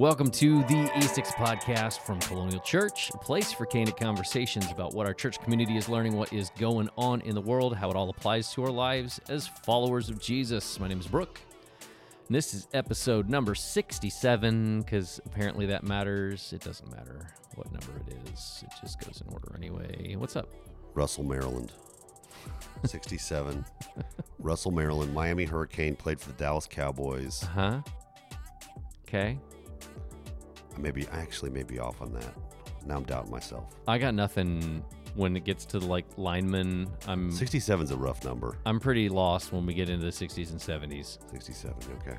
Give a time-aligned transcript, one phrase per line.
[0.00, 5.06] Welcome to the E6 podcast from Colonial Church, a place for candid conversations about what
[5.06, 8.08] our church community is learning, what is going on in the world, how it all
[8.08, 10.80] applies to our lives as followers of Jesus.
[10.80, 11.38] My name is Brooke.
[12.28, 16.50] And this is episode number 67 because apparently that matters.
[16.54, 20.14] It doesn't matter what number it is, it just goes in order anyway.
[20.16, 20.48] What's up?
[20.94, 21.72] Russell, Maryland.
[22.86, 23.66] 67.
[24.38, 25.12] Russell, Maryland.
[25.12, 27.44] Miami Hurricane played for the Dallas Cowboys.
[27.44, 27.80] Uh huh.
[29.06, 29.38] Okay.
[30.78, 32.34] Maybe I actually may be off on that.
[32.86, 33.74] Now I'm doubting myself.
[33.86, 34.82] I got nothing
[35.14, 36.88] when it gets to like linemen.
[37.06, 38.56] I'm 67 is a rough number.
[38.64, 41.18] I'm pretty lost when we get into the 60s and 70s.
[41.30, 41.74] 67.
[42.00, 42.16] Okay.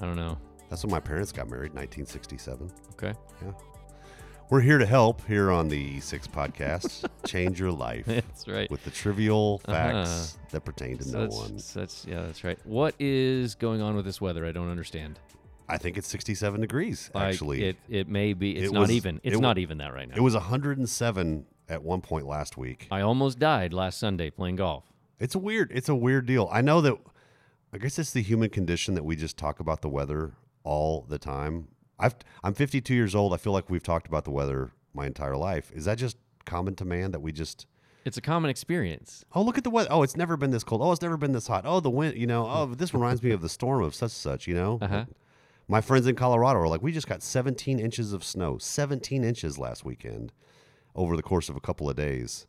[0.00, 0.36] I don't know.
[0.68, 2.70] That's when my parents got married, 1967.
[2.92, 3.14] Okay.
[3.42, 3.52] Yeah.
[4.50, 7.06] We're here to help here on the E6 podcast.
[7.26, 8.70] Change your life That's right.
[8.70, 10.46] with the trivial facts Uh-huh.
[10.52, 11.58] that pertain to So no one.
[11.74, 12.58] that's yeah, that's right.
[12.64, 14.46] What is going on with this weather?
[14.46, 15.18] I don't understand.
[15.68, 17.62] I think it's 67 degrees, Like, actually.
[17.64, 18.56] it it may be.
[18.56, 19.20] It's It not was- even.
[19.22, 20.14] It's it not even that right now.
[20.16, 22.86] it was 107 at one point last week.
[22.90, 24.84] I almost died last Sunday playing golf.
[25.20, 25.70] It's a weird.
[25.74, 26.48] It's a weird deal.
[26.50, 26.94] I know that.
[27.72, 30.32] I guess it's the human condition that we just talk about the weather
[30.64, 31.68] all the time.
[31.98, 33.34] I've I'm 52 years old.
[33.34, 35.70] I feel like we've talked about the weather my entire life.
[35.74, 36.16] Is that just
[36.46, 37.66] common to man that we just
[38.06, 39.26] It's a common experience.
[39.34, 39.88] oh look at the weather.
[39.92, 40.80] Oh, it's never been this cold.
[40.80, 41.64] Oh, it's never been this hot.
[41.66, 42.16] Oh, the wind.
[42.16, 42.46] You know.
[42.48, 44.46] Oh, this reminds me of the storm of such and such.
[44.46, 44.78] You know.
[44.80, 45.04] Uh-huh.
[45.68, 48.56] My friends in Colorado are like, we just got 17 inches of snow.
[48.58, 50.32] 17 inches last weekend,
[50.94, 52.46] over the course of a couple of days.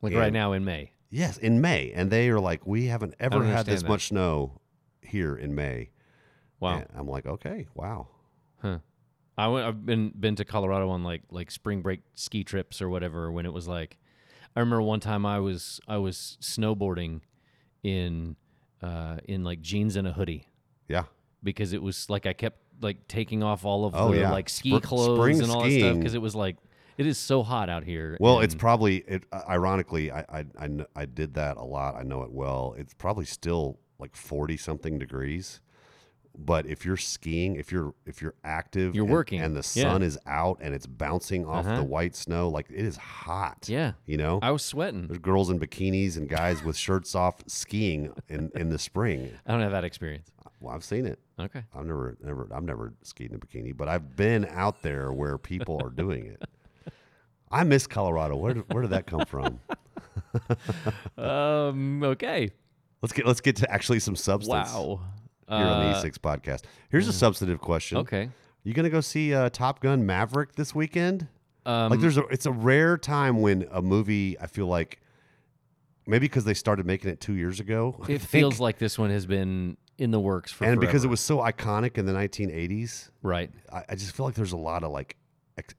[0.00, 0.20] Like Yeah.
[0.20, 0.92] right now in May.
[1.10, 3.88] Yes, in May, and they are like, we haven't ever had this that.
[3.88, 4.60] much snow
[5.02, 5.90] here in May.
[6.58, 6.78] Wow.
[6.78, 8.08] And I'm like, okay, wow.
[8.60, 8.78] Huh.
[9.36, 12.88] I went, I've been been to Colorado on like like spring break ski trips or
[12.88, 13.98] whatever when it was like
[14.56, 17.20] I remember one time I was I was snowboarding
[17.82, 18.36] in
[18.80, 20.46] uh in like jeans and a hoodie
[20.88, 21.04] Yeah,
[21.42, 24.30] because it was like I kept like taking off all of Oh, the yeah.
[24.30, 26.56] like ski Spr- clothes and all that stuff because it was like
[26.96, 28.16] it is so hot out here.
[28.20, 29.24] Well, it's probably it.
[29.32, 31.96] uh, Ironically, I, I I I did that a lot.
[31.96, 32.76] I know it well.
[32.78, 35.60] It's probably still like forty something degrees.
[36.36, 39.40] But if you're skiing, if you're if you're active, You're and- working.
[39.40, 39.84] and the Yeah.
[39.92, 41.76] sun is out and it's bouncing off Uh-huh.
[41.76, 43.68] the white snow, like it is hot.
[43.68, 43.92] yeah.
[44.04, 44.40] you know.
[44.42, 45.06] I was sweating.
[45.06, 49.30] There's girls in bikinis and guys with shirts off skiing in in the spring.
[49.46, 50.28] I don't have that experience.
[50.64, 51.18] Well, I've seen it.
[51.38, 51.62] Okay.
[51.74, 55.36] I've never, never, I've never skied in a bikini, but I've been out there where
[55.38, 56.42] people are doing it.
[57.50, 58.36] I miss Colorado.
[58.36, 59.60] Where did, where did that come from?
[61.16, 62.02] Um.
[62.02, 62.50] Okay.
[63.02, 65.00] Let's get let's get to actually some substance Wow.
[65.48, 66.62] here on the Uh, E6 podcast.
[66.90, 67.98] Here's a substantive question.
[67.98, 68.30] Okay.
[68.62, 71.28] You gonna go see uh, Top Gun Maverick this weekend?
[71.66, 75.00] Um, like, there's a it's a rare time when a movie I feel like
[76.06, 78.02] maybe because they started making it two years ago.
[78.08, 81.20] It feels like this one has been in the works for and because it was
[81.20, 83.10] so iconic in the 1980s.
[83.22, 83.50] right.
[83.72, 85.16] I, I just feel like there's a lot of like,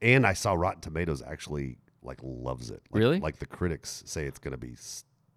[0.02, 2.82] and I saw Rotten Tomatoes actually like loves it.
[2.92, 3.20] Like, Really?
[3.20, 4.76] Like the critics say it's going to be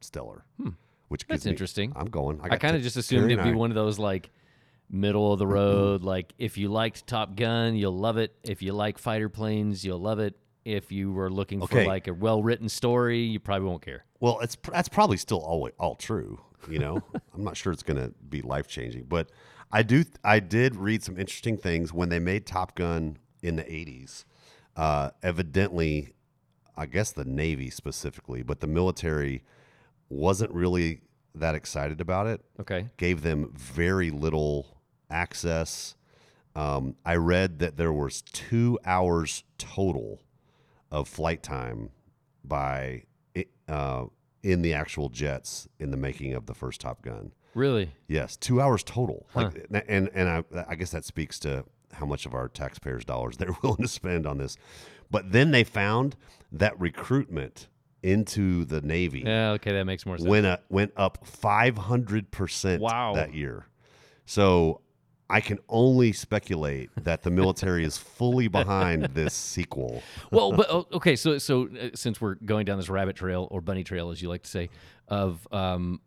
[0.01, 0.45] stellar.
[0.61, 0.71] Hmm.
[1.09, 1.93] Which That's me- interesting.
[1.97, 2.39] I'm going.
[2.43, 4.31] I, got kind of just assumed it'd be one of those like
[4.91, 6.03] middle of the road.
[6.03, 8.35] like if you liked Top Gun, you'll love it.
[8.45, 10.37] If you like fighter planes, you'll love it.
[10.69, 14.05] If you were looking for like a well written story, you probably won't care.
[14.21, 16.41] Well, it's that's probably still all all true.
[16.69, 17.03] You know,
[17.35, 19.31] I'm not sure it's going to be life changing, but
[19.73, 20.05] I do.
[20.23, 24.25] I did read some interesting things when they made Top Gun in the 80s.
[24.77, 26.13] Uh, evidently,
[26.77, 29.43] I guess the Navy specifically, but the military
[30.11, 31.01] wasn't really
[31.35, 32.43] that excited about it.
[32.61, 32.87] Okay.
[32.97, 34.79] gave them very little
[35.11, 35.95] access.
[36.55, 40.21] Um, I read that there was two hours total
[40.91, 41.91] of flight time
[42.45, 43.05] by
[43.69, 44.05] uh,
[44.43, 47.33] in the actual jets in the making of the first Top Gun.
[47.55, 47.91] Really?
[48.07, 49.27] Yes, two hours total.
[49.35, 49.51] Huh.
[49.71, 53.37] Like, and and I, I guess that speaks to how much of our taxpayers' dollars
[53.39, 54.57] they're willing to spend on this.
[55.11, 56.17] But then they found
[56.53, 57.69] that recruitment
[58.03, 59.53] into the Navy Yeah.
[59.53, 60.29] Okay, that makes more sense.
[60.29, 63.15] went up, went up 500% Wow.
[63.15, 63.67] that year.
[64.25, 64.81] So
[65.31, 70.03] I can only speculate that the military is fully behind this sequel.
[70.31, 73.85] well, but okay, so so uh, since we're going down this rabbit trail or bunny
[73.85, 74.71] trail, as you like to say,
[75.07, 76.01] of um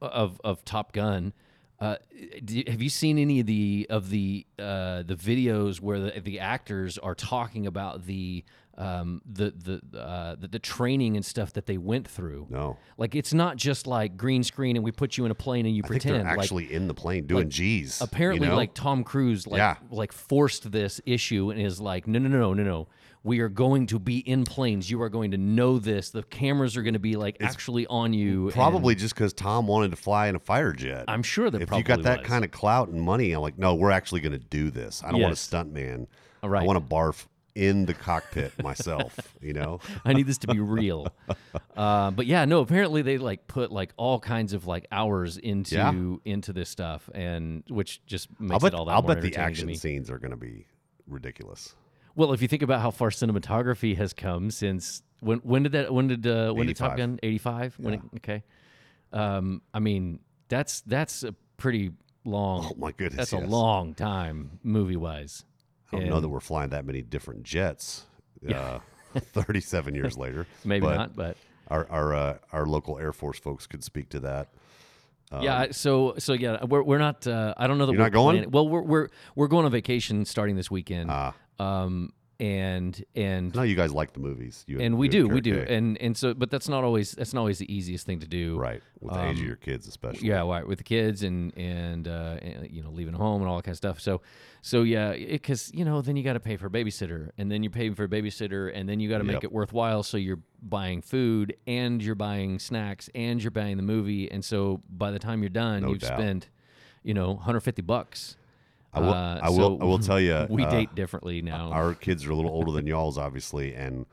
[0.00, 1.32] of of Top Gun,
[1.80, 1.96] uh,
[2.44, 6.40] do have you seen any of the of the uh, the videos where the, the
[6.40, 8.44] actors are talking about the
[8.76, 9.52] um, the
[9.90, 12.46] the, uh, the the training and stuff that they went through?
[12.50, 12.76] No.
[12.98, 15.76] Like it's not just like green screen and we put you in a plane and
[15.76, 16.16] you I pretend.
[16.16, 18.00] they're like actually in the plane doing G's.
[18.00, 18.56] apparently you know?
[18.56, 19.76] like Tom Cruise like Yeah.
[19.90, 22.88] like forced this issue and is like no no no no no no
[23.22, 24.90] we are going to be in planes.
[24.90, 26.10] You are going to know this.
[26.10, 28.50] The cameras are going to be like actually on you.
[28.52, 31.06] Probably just because Tom wanted to fly in a fighter jet.
[31.08, 32.28] I'm sure that if probably you got that was.
[32.28, 35.02] kind of clout and money, I'm like, no, we're actually going to do this.
[35.02, 35.40] I don't want a Yes.
[35.40, 36.06] stunt man.
[36.42, 36.62] All right.
[36.62, 37.24] I want to barf
[37.54, 39.16] in the cockpit myself.
[39.40, 41.06] You know, I need this to be real.
[41.76, 42.60] uh, but yeah, no.
[42.60, 45.92] Apparently, they like put like all kinds of like hours into Yeah.
[46.24, 48.72] into this stuff, and which just makes bet.
[48.72, 50.66] it all that I'll bet the action scenes are going to be
[51.06, 51.74] ridiculous.
[52.16, 55.92] Well, if you think about how far cinematography has come since when when did that
[55.92, 56.96] when did uh, when did Top 85.
[56.98, 57.74] Gun eighty five?
[57.78, 58.42] When it, okay,
[59.12, 61.90] um, I mean that's that's a pretty
[62.24, 62.68] long.
[62.70, 65.44] Oh my goodness, that's a long time movie wise.
[65.96, 68.04] I don't know that we're flying that many different jets.
[68.48, 68.78] Uh,
[69.14, 71.36] Thirty-seven years later, Maybe but not, but
[71.68, 74.48] Our our uh, our local Air Force folks could speak to that.
[75.40, 75.68] yeah.
[75.70, 77.26] So so yeah, we're we're not.
[77.26, 78.34] Uh, I don't know that You're we're not going?
[78.36, 81.10] planning- well, we're we're we're going on vacation starting this weekend.
[81.10, 81.34] Ah.
[81.60, 85.58] um, and and No, you guys like the movies, you and we do, we do,
[85.68, 88.58] and and so, but that's not always that's not always the easiest thing to do,
[88.58, 90.20] right with the age of your kids, especially.
[90.32, 93.48] Um, Yeah, right, with the kids and and, uh, and you know leaving home and
[93.50, 94.00] all that kind of stuff.
[94.00, 94.20] So
[94.62, 97.62] so yeah, because you know then you got to pay for a babysitter, and then
[97.62, 99.44] you're paying for a babysitter, and then you got to make Yep.
[99.44, 100.02] it worthwhile.
[100.02, 104.82] So you're buying food and you're buying snacks and you're buying the movie, and so
[104.88, 106.18] by the time you're done, No you've doubt.
[106.18, 106.48] spent
[107.02, 108.36] you know 150 bucks.
[108.94, 109.12] I will.
[109.12, 109.78] Uh, I will.
[109.78, 110.46] so I will tell you.
[110.50, 111.70] we uh, date differently now.
[111.70, 114.06] Our kids are a little older than y'all's, obviously, and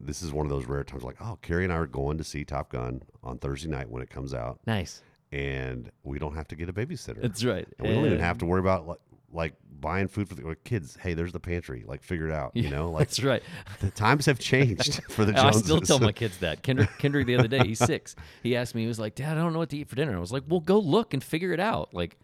[0.00, 1.02] this is one of those rare times.
[1.02, 4.02] Like, oh, Carrie and I are going to see Top Gun on Thursday night when
[4.02, 5.02] it comes out, nice.
[5.30, 7.22] and we don't have to get a babysitter.
[7.22, 7.66] That's right.
[7.78, 8.98] And we don't even have to worry about like,
[9.32, 10.96] like buying food for the kids.
[11.00, 11.84] Hey, there's the pantry.
[11.86, 12.52] Like, figure it out.
[12.54, 13.42] You know, like That's right.
[13.80, 16.62] the times have changed for the I still tell my kids that.
[16.62, 18.14] Kendrick, Kendrick the other day, he's six.
[18.42, 20.16] He asked me, he was like, "Dad, I don't know what to eat for dinner."
[20.16, 22.18] I was like, "Well, go look and figure it out." Like,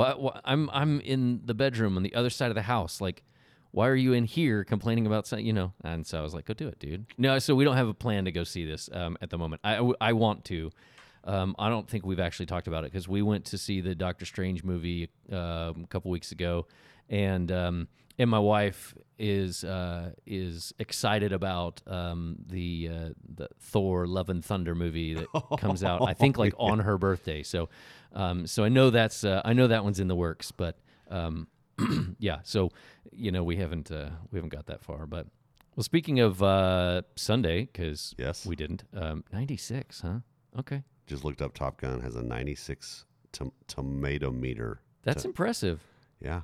[0.00, 3.00] why, why, I'm I'm in the bedroom on the other side of the house.
[3.00, 3.22] Like,
[3.72, 5.46] why are you in here complaining about something?
[5.46, 5.72] You know?
[5.84, 7.94] And so I was like, "Go do it, dude." No, so we don't have a
[7.94, 9.60] plan to go see this um, at the moment.
[9.64, 10.70] I I want to.
[11.24, 13.94] Um, I don't think we've actually talked about it because we went to see the
[13.94, 16.66] Doctor Strange movie um, a couple weeks ago,
[17.10, 17.88] and um,
[18.20, 24.44] and my wife is uh, is excited about um, the uh, the Thor Love and
[24.44, 25.26] Thunder movie that
[25.58, 26.02] comes out.
[26.08, 27.42] I think like on her birthday.
[27.42, 27.68] So
[28.12, 30.78] um, so I know that's uh, I know that one's in the works, but
[31.10, 31.46] um,
[32.18, 32.38] yeah.
[32.44, 32.70] So
[33.12, 35.26] you know we haven't uh, we haven't got that far, but.
[35.76, 38.44] Well, speaking of uh, Sunday, because Yes.
[38.44, 38.82] we didn't.
[38.92, 40.18] Um, Ninety six, huh?
[40.58, 41.54] Okay, Just looked up.
[41.54, 44.80] Top Gun has a 96 tom- tomato meter.
[45.04, 45.80] that's impressive.
[46.20, 46.40] Yeah.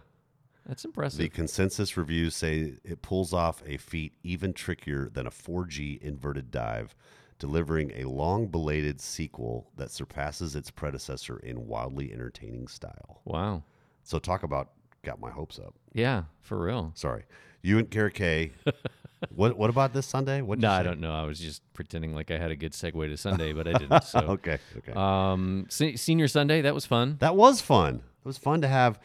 [0.66, 1.18] That's impressive.
[1.18, 6.50] The consensus reviews say it pulls off a feat even trickier than a 4G inverted
[6.50, 6.94] dive,
[7.38, 13.20] delivering a long belated sequel that surpasses its predecessor in wildly entertaining style.
[13.24, 13.62] wow.
[14.02, 14.70] So, talk about
[15.02, 15.74] got my hopes up.
[15.92, 16.92] Yeah, for real.
[16.94, 17.24] Sorry.
[17.62, 18.52] You and Kara Kay.
[19.34, 20.42] what, what about this Sunday?
[20.42, 21.12] What No, I don't know.
[21.12, 24.04] I was just pretending like I had a good segue to Sunday, but I didn't.
[24.04, 24.58] So, Okay.
[24.78, 24.92] Okay.
[24.94, 27.16] um, se- senior Sunday, that was fun.
[27.20, 27.96] That was fun.
[27.96, 29.00] It was fun to have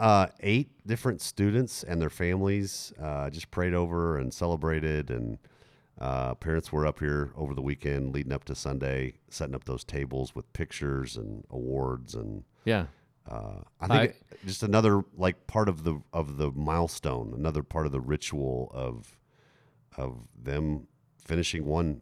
[0.00, 5.10] uh, eight different students and their families uh, just prayed over and celebrated.
[5.10, 5.38] And
[6.00, 9.84] uh, parents were up here over the weekend leading up to Sunday, setting up those
[9.84, 12.14] tables with pictures and awards.
[12.14, 12.86] And Yeah,
[13.30, 14.16] uh, I think
[14.46, 19.18] just another like part of the of the milestone, another part of the ritual of
[19.98, 20.86] of them
[21.22, 22.00] finishing one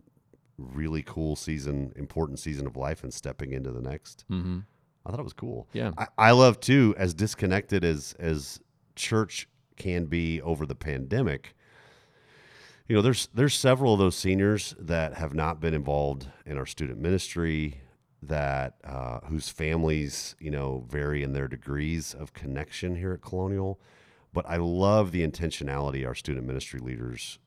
[0.56, 4.24] really cool season, important season of life, and stepping into the next.
[4.30, 4.58] mm-hmm.
[5.04, 5.68] I thought it was cool.
[5.72, 5.92] Yeah.
[5.96, 8.60] I, I love too, as disconnected as as
[8.94, 11.54] church can be over the pandemic.
[12.88, 16.66] You know, there's there's several of those seniors that have not been involved in our
[16.66, 17.80] student ministry,
[18.22, 23.80] that uh, whose families you know vary in their degrees of connection here at Colonial.
[24.32, 27.38] But I love the intentionality our student ministry leaders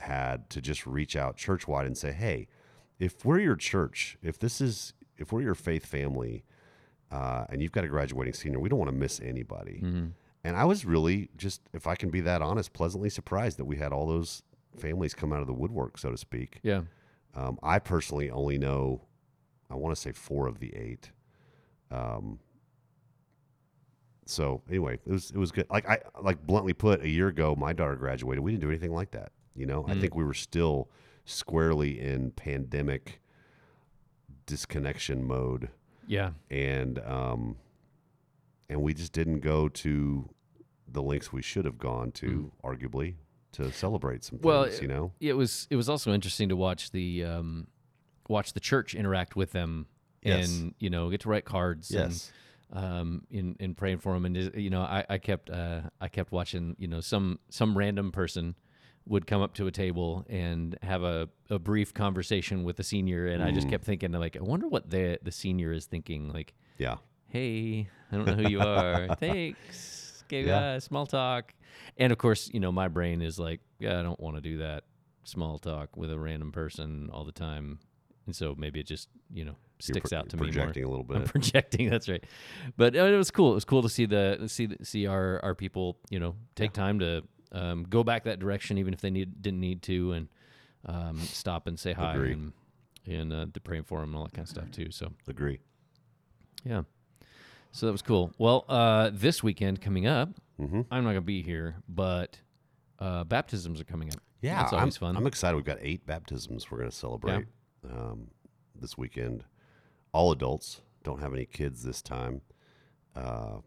[0.00, 2.48] had to just reach out church wide and say, hey,
[2.98, 6.44] if we're your church, if this is if we're your faith family,
[7.10, 9.80] uh, and you've got a graduating senior, we don't want to miss anybody.
[9.84, 10.06] Mm-hmm.
[10.44, 13.76] And I was really just, if I can be that honest, pleasantly surprised that we
[13.76, 14.42] had all those
[14.78, 16.60] families come out of the woodwork, so to speak.
[16.62, 16.82] yeah,
[17.34, 19.02] Um, I personally only know,
[19.70, 21.10] I want to say four of the eight.
[21.90, 22.38] Um,
[24.26, 25.66] so anyway, it was it was good.
[25.70, 28.44] Like I like bluntly put, a year ago, my daughter graduated.
[28.44, 29.32] We didn't do anything like that.
[29.56, 30.00] You know, I Mm.
[30.02, 30.90] think we were still
[31.24, 33.20] squarely in pandemic
[34.46, 35.70] disconnection mode
[36.08, 37.56] yeah, and um,
[38.68, 40.28] and we just didn't go to
[40.90, 43.14] the links we should have gone to, arguably,
[43.52, 44.42] to celebrate some things.
[44.42, 44.46] Mm.
[44.46, 47.66] Well, you know, it was it was also interesting to watch the um,
[48.28, 49.86] watch the church interact with them
[50.22, 50.50] Yes.
[50.50, 52.32] and you know get to write cards Yes.
[52.72, 56.08] and um in in praying for them and you know I, I kept uh I
[56.08, 58.56] kept watching you know some some random person
[59.08, 63.26] would come up to a table and have a, a brief conversation with the senior,
[63.26, 66.32] and I just kept thinking like, I wonder what the the senior is thinking.
[66.32, 66.96] Like, Yeah.
[67.28, 69.08] hey, I don't know who you are.
[69.20, 70.22] Thanks.
[70.26, 70.58] Okay, Yeah.
[70.74, 71.54] uh, small talk.
[71.96, 74.58] And of course, you know, my brain is like, yeah, I don't want to do
[74.58, 74.84] that
[75.24, 77.78] small talk with a random person all the time.
[78.26, 80.52] And so maybe it just, you know, sticks pro- out to me more.
[80.52, 81.88] projecting a little bit I'm projecting.
[81.94, 82.22] That's right.
[82.76, 83.52] But uh, it was cool.
[83.52, 86.72] It was cool to see the see the- see our our people, you know, take
[86.74, 87.22] time to
[87.52, 90.28] um, go back that direction, even if they need didn't need to, and
[90.86, 92.32] um, stop and say hi Agree.
[92.32, 92.52] and
[93.06, 94.90] and uh, to pray for them and all that kind of stuff too.
[94.90, 95.60] So Agree.
[96.64, 96.82] yeah.
[97.72, 98.32] So that was cool.
[98.38, 100.80] Well, uh, this weekend coming up, Mm-hmm.
[100.90, 102.40] I'm not gonna be here, but
[102.98, 104.20] uh, baptisms are coming up.
[104.40, 105.16] Yeah, that's always I'm, fun.
[105.16, 105.56] I'm excited.
[105.56, 107.46] We've got eight baptisms we're going to celebrate
[107.88, 108.28] um,
[108.80, 109.44] this weekend.
[110.12, 110.80] All adults.
[111.04, 112.40] Don't have any kids this time.
[113.16, 113.58] Uh,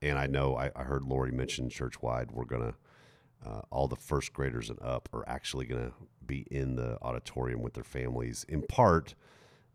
[0.00, 2.30] and I know I, I heard Lori mention church wide.
[2.32, 2.74] We're gonna
[3.44, 5.92] uh, all the first graders and up are actually gonna
[6.26, 8.44] be in the auditorium with their families.
[8.48, 9.14] In part,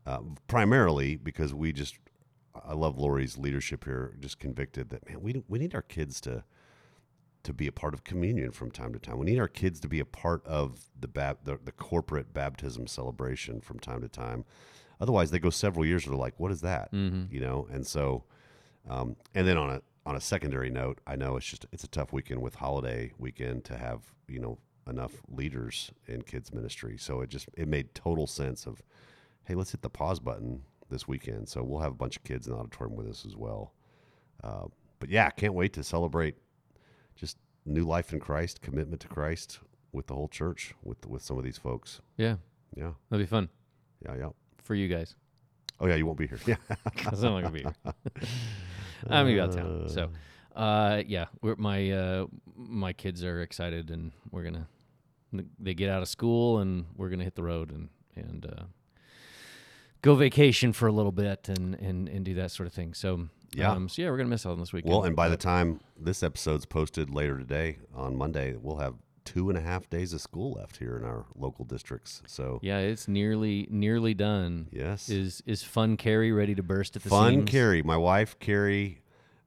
[0.05, 1.97] uh, primarily because we just
[2.65, 4.15] I love Lori's leadership here.
[4.19, 6.43] Just convicted that man, we we need our kids to
[7.43, 9.17] to be a part of communion from time to time.
[9.17, 12.87] We need our kids to be a part of the bab- the, the corporate baptism
[12.87, 14.45] celebration from time to time.
[14.99, 17.33] Otherwise, they go several years and they're like, "What is that?" Mm-hmm.
[17.33, 17.67] You know.
[17.71, 18.25] And so,
[18.89, 21.87] um, and then on a on a secondary note, I know it's just it's a
[21.87, 26.97] tough weekend with holiday weekend to have you know enough leaders in kids ministry.
[26.97, 28.81] So it just it made total sense of,
[29.43, 31.47] hey, let's hit the pause button this weekend.
[31.47, 33.73] So we'll have a bunch of kids in the auditorium with us as well.
[34.43, 34.65] Uh,
[34.97, 36.35] but yeah, can't wait to celebrate
[37.15, 37.37] just
[37.67, 39.59] new life in Christ, commitment to Christ
[39.91, 42.01] with the whole church, with with some of these folks.
[42.17, 42.37] Yeah,
[42.75, 43.49] Yeah, that'll be fun
[44.03, 44.29] yeah, yeah.
[44.57, 45.15] for you guys.
[45.79, 46.39] Oh yeah, you won't be here.
[46.47, 46.55] Yeah,
[47.05, 47.75] I'm not gonna be here.
[49.09, 49.89] I'm gonna be out of town.
[49.89, 50.09] So,
[50.55, 52.25] uh, yeah, we're, my uh,
[52.55, 54.67] my kids are excited, and we're gonna
[55.59, 58.63] they get out of school, and we're gonna hit the road and and uh,
[60.01, 62.93] go vacation for a little bit, and and and do that sort of thing.
[62.93, 63.71] So, Yeah.
[63.71, 64.91] um, so yeah, we're gonna miss out on this weekend.
[64.91, 68.95] Well, and by the time this episode's posted later today on Monday, we'll have
[69.29, 72.21] two and a half days of school left here in our local districts.
[72.25, 74.67] So yeah, it's nearly nearly done.
[74.71, 77.49] yes, Is is fun Carrie ready to burst at the fun seams?
[77.51, 79.01] Carrie, my wife Carrie.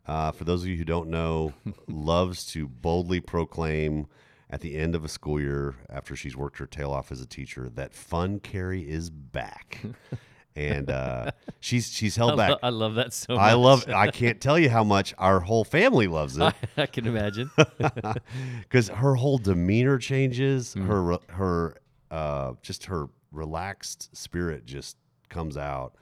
[0.06, 1.52] Uh, for those of you who don't know,
[1.88, 4.06] loves to boldly proclaim
[4.50, 7.26] at the end of a school year after she's worked her tail off as a
[7.26, 9.80] teacher that fun Carrie is back,
[10.56, 11.30] and uh,
[11.60, 12.58] she's she's I, held lo- back.
[12.62, 13.40] I love that so much.
[13.42, 13.88] I love.
[13.88, 16.54] I can't tell you how much our whole family loves it.
[16.76, 17.50] I can imagine.
[18.60, 20.86] because her whole demeanor changes Mm.
[20.86, 21.76] her her
[22.10, 24.96] uh just her relaxed spirit just
[25.28, 25.94] comes out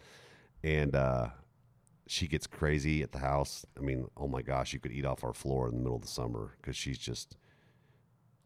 [0.65, 1.29] and uh
[2.07, 5.23] she gets crazy at the house i mean oh my gosh you could eat off
[5.23, 7.37] our floor in the middle of the summer because she's just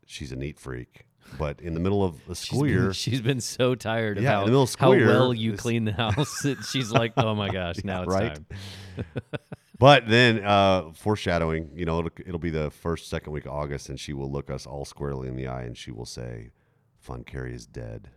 [0.06, 1.06] she's a neat freak
[1.38, 4.24] but in the middle of the She's school been- year she's been so tired of
[4.24, 6.38] Yeah, in how, the middle of how year, well you clean the house.
[6.42, 8.34] that she's like, oh my gosh, now it's right?
[8.34, 8.46] time.
[9.76, 13.88] But then, uh, foreshadowing, you know, it'll, it'll be the first, second week of August,
[13.88, 16.50] and she will look us all squarely in the eye and she will say,
[17.00, 18.08] Fun Carrie is dead.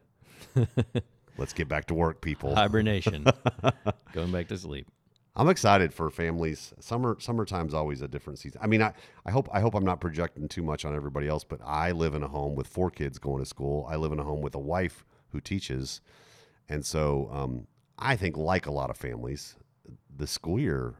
[1.36, 2.54] Let's get back to work, people.
[2.56, 3.26] Hibernation,
[4.14, 4.88] going back to sleep.
[5.38, 6.74] I'm excited for families.
[6.79, 8.60] Summer summertime's always a different season.
[8.63, 8.94] I mean, I,
[9.25, 12.15] I hope I hope I'm not projecting too much on everybody else, but I live
[12.15, 13.86] in a home with four kids going to school.
[13.89, 16.01] I live in a home with a wife who teaches,
[16.67, 17.67] and so um,
[18.00, 19.56] I think like a lot of families,
[20.15, 20.96] the school year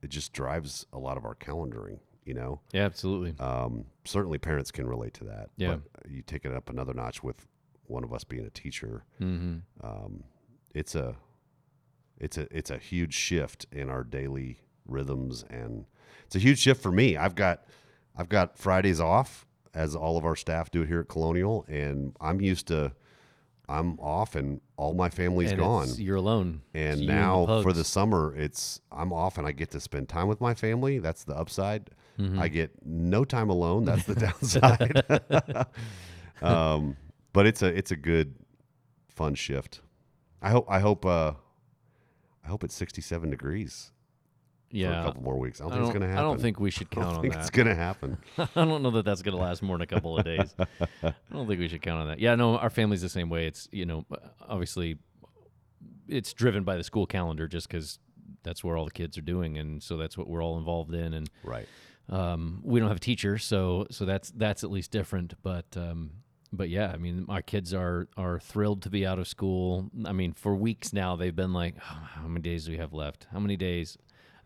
[0.00, 1.98] it just drives a lot of our calendaring.
[2.24, 3.34] You know, Yeah, absolutely.
[3.44, 5.48] um, certainly parents can relate to that.
[5.56, 5.78] Yeah.
[6.02, 7.48] But you take it up another notch with
[7.86, 10.22] one of us being a teacher hmm um,
[10.72, 11.16] it's a
[12.22, 15.84] it's a it's a huge shift in our daily rhythms and
[16.24, 17.64] it's a huge shift for me i've got
[18.16, 22.40] i've got fridays off as all of our staff do here at colonial and i'm
[22.40, 22.92] used to
[23.68, 26.60] i'm off and all my family's and gone you're alone.
[26.74, 30.08] and It's now the for the summer it's i'm off and i get to spend
[30.08, 32.38] time with my family that's the upside Mhm.
[32.38, 33.86] I get no time alone.
[33.86, 35.66] That's the downside.
[36.42, 36.96] um,
[37.32, 38.34] but it's a it's a good,
[39.08, 39.80] fun shift.
[40.42, 41.32] I hope I hope uh,
[42.44, 43.92] I hope it's 67 degrees
[44.72, 45.60] for a couple more weeks.
[45.60, 46.18] I don't I think it's gonna happen.
[46.18, 47.40] I don't think we should I don't count on think that.
[47.40, 48.18] it's gonna happen.
[48.38, 50.54] I don't know that that's going to last more than a couple of days.
[50.58, 52.18] I don't think we should count on that.
[52.18, 53.46] Yeah, no, our family's the same way.
[53.46, 54.04] It's you know,
[54.40, 54.98] obviously,
[56.08, 57.98] it's driven by the school calendar, just because
[58.42, 61.14] that's where all the kids are doing, and so that's what we're all involved in.
[61.14, 61.68] And right.
[62.08, 65.34] um, we don't have a teacher, so so that's that's at least different.
[65.42, 66.12] But um,
[66.52, 69.90] but yeah, I mean, my kids are are thrilled to be out of school.
[70.04, 72.92] I mean, for weeks now, they've been like, oh, "How many days do we have
[72.92, 73.26] left?
[73.32, 73.96] How many days?"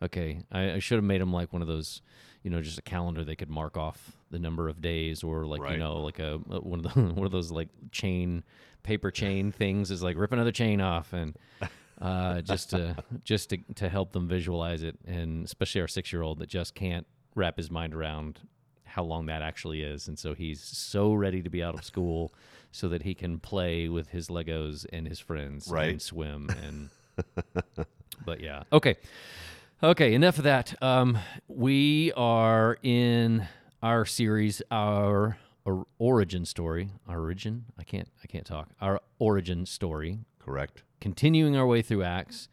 [0.01, 2.01] Okay, I, I should have made them like one of those,
[2.43, 5.59] you know, just a calendar they could mark off the number of days, or like
[5.73, 8.43] you know, like a a- one of the one of those like chain
[8.83, 11.37] paper chain things is like rip another chain off and.
[11.99, 16.21] Uh, just to just to, to help them visualize it, and especially our six year
[16.21, 18.39] old that just can't wrap his mind around
[18.97, 22.33] how long that actually is, and so he's so ready to be out of school
[22.71, 25.91] so that he can play with his Legos and his friends Right.
[25.91, 26.89] and swim and.
[28.25, 28.95] but yeah, okay,
[29.83, 30.13] okay.
[30.15, 30.81] Enough of that.
[30.81, 33.47] Um, we are in
[33.83, 37.65] our series, our, or- origin story, our origin.
[37.77, 38.69] I can't, I can't talk.
[38.81, 40.81] Our origin story Correct.
[40.99, 42.49] continuing our way through Acts.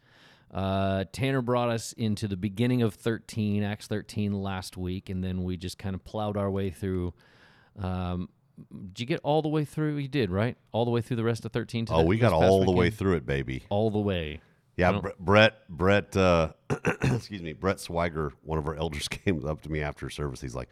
[0.55, 5.43] Uh, Tanner brought us into the beginning of 13, Acts 13 last week, and then
[5.43, 7.13] we just kind of plowed our way through.
[7.77, 8.29] Um,
[8.93, 9.97] did you get all the way through?
[9.97, 10.55] You did, right?
[10.71, 13.15] All the way through the rest of 13 Oh, we got all the way through
[13.17, 13.63] it, baby.
[13.69, 14.39] All the way.
[14.77, 16.53] Yeah, don't- Brett, Brett, uh,
[17.01, 20.39] excuse me, Brett Swiger, one of our elders, came up to me after service.
[20.39, 20.69] He's like,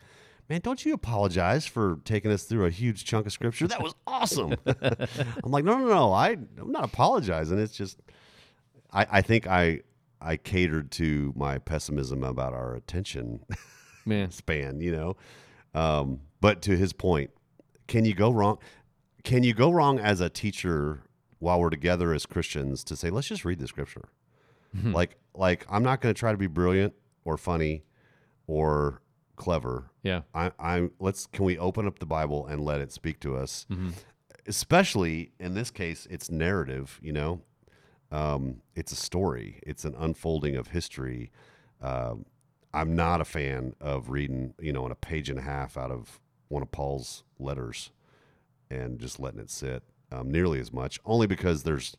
[0.50, 3.68] "Man, don't you apologize for taking us through a huge chunk of scripture?
[3.68, 7.60] That was awesome." I'm like, "No, no, no, I, I'm not apologizing.
[7.60, 8.02] It's just,
[8.94, 9.82] I, I think I,
[10.22, 13.46] I catered to my pessimism about our attention
[14.06, 15.16] Man, span, you know.
[15.74, 17.32] Um, but to his point,
[17.88, 18.58] can you go wrong?
[19.24, 21.04] Can you go wrong as a teacher
[21.40, 24.10] while we're together as Christians to say, let's just read the scripture?
[24.92, 26.94] Like, like I'm not going to try to be brilliant
[27.26, 27.84] or funny
[28.48, 29.02] or
[29.36, 29.92] clever.
[30.02, 30.22] yeah.
[30.34, 30.92] I, I'm.
[31.00, 31.28] Let's.
[31.28, 33.66] Can we open up the Bible and let it speak to us?
[33.70, 33.92] Mm-hmm.
[34.48, 37.00] Especially in this case, it's narrative.
[37.04, 37.42] You know,
[38.14, 39.60] um, it's a story.
[39.64, 41.32] It's an unfolding of history.
[41.82, 42.26] Um,
[42.74, 45.92] I'm not a fan of reading, you know, in a page and a half out
[45.92, 47.92] of one of Paul's letters
[48.70, 51.98] and just letting it sit um, nearly as much, only because there's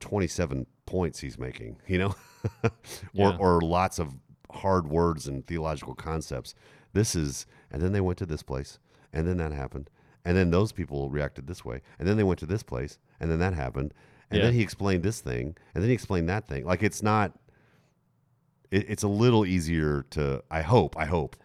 [0.00, 2.14] 27 points he's making, you know,
[2.62, 2.70] or,
[3.12, 3.36] Yeah.
[3.38, 4.14] or lots of
[4.50, 6.54] hard words and theological concepts.
[6.92, 8.78] This is, and then they went to this place,
[9.12, 9.90] and then that happened,
[10.24, 13.30] and then those people reacted this way, and then they went to this place, and
[13.30, 13.92] then that happened,
[14.30, 14.44] and Yeah.
[14.46, 16.64] then he explained this thing, and then he explained that thing.
[16.64, 17.32] Like it's not.
[18.70, 20.42] It, it's a little easier to.
[20.50, 20.96] I hope.
[20.98, 21.36] I hope.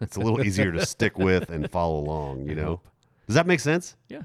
[0.00, 2.46] It's a little easier to stick with and follow along.
[2.46, 2.64] You I know.
[2.66, 2.88] hope.
[3.26, 3.96] Does that make sense?
[4.08, 4.22] Yeah.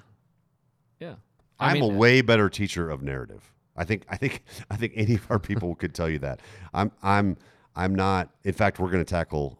[1.00, 1.16] Yeah.
[1.60, 3.52] I'm mean, a way better teacher of narrative.
[3.76, 6.40] I think I think I think any of our people could tell you that.
[6.74, 7.38] I'm I'm
[7.76, 9.60] I'm not in fact we're going to tackle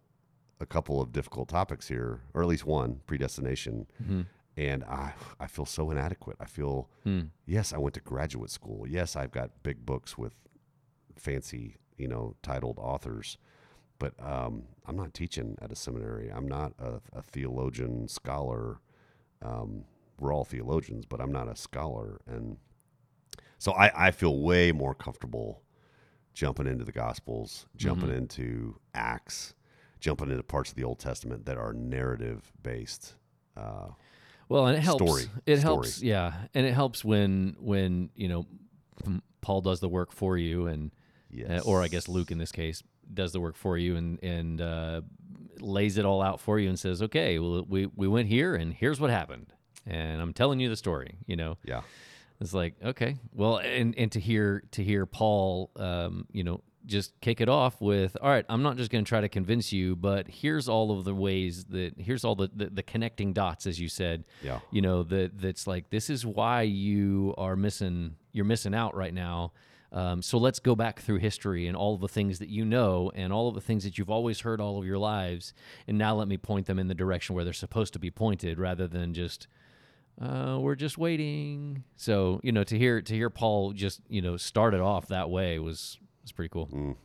[0.60, 3.86] a couple of difficult topics here or at least one, predestination.
[4.04, 4.26] Mhm.
[4.56, 6.38] And I I feel so inadequate.
[6.40, 7.22] I feel Hmm.
[7.46, 8.86] yes, I went to graduate school.
[8.88, 10.34] Yes, I've got big books with
[11.18, 13.38] fancy, you know, titled authors.
[14.00, 16.30] But um, I'm not teaching at a seminary.
[16.32, 18.80] I'm not a, a theologian scholar.
[19.42, 19.86] Um,
[20.20, 22.20] we're all theologians, but I'm not a scholar.
[22.28, 22.58] And
[23.58, 25.62] so I, I feel way more comfortable
[26.34, 28.18] jumping into the Gospels, jumping Mm-hmm.
[28.18, 29.54] into Acts,
[30.00, 33.16] jumping into parts of the Old Testament that are narrative based.
[33.56, 33.90] Uh,
[34.50, 35.04] Well, and it helps.
[35.04, 35.24] Story.
[35.46, 35.62] It Story.
[35.62, 38.46] helps, yeah, and it helps when when you know
[39.42, 40.92] Paul does the work for you, and
[41.50, 44.62] uh, or I guess Luke in this case does the work for you, and and
[44.62, 45.02] uh,
[45.60, 48.74] lays it all out for you, and says, "Okay, well, we we went here, and
[48.74, 49.54] here's what happened,
[49.86, 51.82] and I'm telling you the story." You know, Yeah.
[52.40, 57.20] it's like okay, well, and and to hear to hear Paul, um, you know, just
[57.22, 59.96] kick it off with, all right, I'm not just going to try to convince you,
[59.96, 63.80] but here's all of the ways that here's all the, the the connecting dots, as
[63.80, 64.26] you said.
[64.42, 64.60] Yeah.
[64.72, 69.14] You know that that's like this is why you are missing you're missing out right
[69.14, 69.54] now.
[69.92, 73.12] Um, so let's go back through history and all of the things that you know
[73.14, 75.54] and all of the things that you've always heard all of your lives,
[75.88, 78.58] and now let me point them in the direction where they're supposed to be pointed,
[78.58, 79.48] rather than just
[80.22, 81.84] uh, we're just waiting.
[81.96, 85.30] So you know, to hear to hear Paul just you know start it off that
[85.30, 86.68] way was was pretty cool.
[86.68, 86.96] Mm.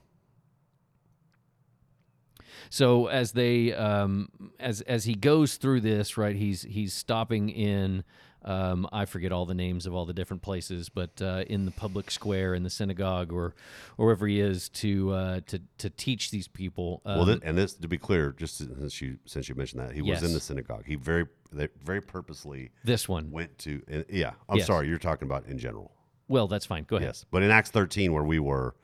[2.71, 4.29] So as they um,
[4.59, 6.37] as as he goes through this, right?
[6.37, 8.05] He's he's stopping in.
[8.45, 11.71] Um, I forget all the names of all the different places, but uh, in the
[11.73, 13.55] public square, in the synagogue, or
[13.99, 17.03] or wherever he is to uh, to to teach these people.
[17.05, 20.03] Um, Well, and this to be clear, just since you since you mentioned that he
[20.03, 23.31] was in the synagogue, he very they very purposely this one.
[23.31, 23.83] went to.
[24.09, 24.67] yeah, I'm Yes.
[24.67, 25.93] sorry, you're talking about in general.
[26.29, 26.85] Well, that's fine.
[26.85, 27.09] Go ahead.
[27.09, 28.75] Yes, but in Acts 13, where we were,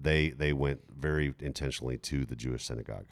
[0.00, 3.06] they they went very intentionally to the Jewish synagogue.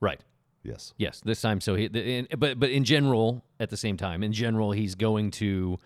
[0.00, 0.20] Right.
[0.62, 0.92] Yes.
[0.98, 1.60] Yes, this time.
[1.60, 4.94] So he, the, in, but but in general, at the same time, in general, he's
[4.94, 5.78] going to.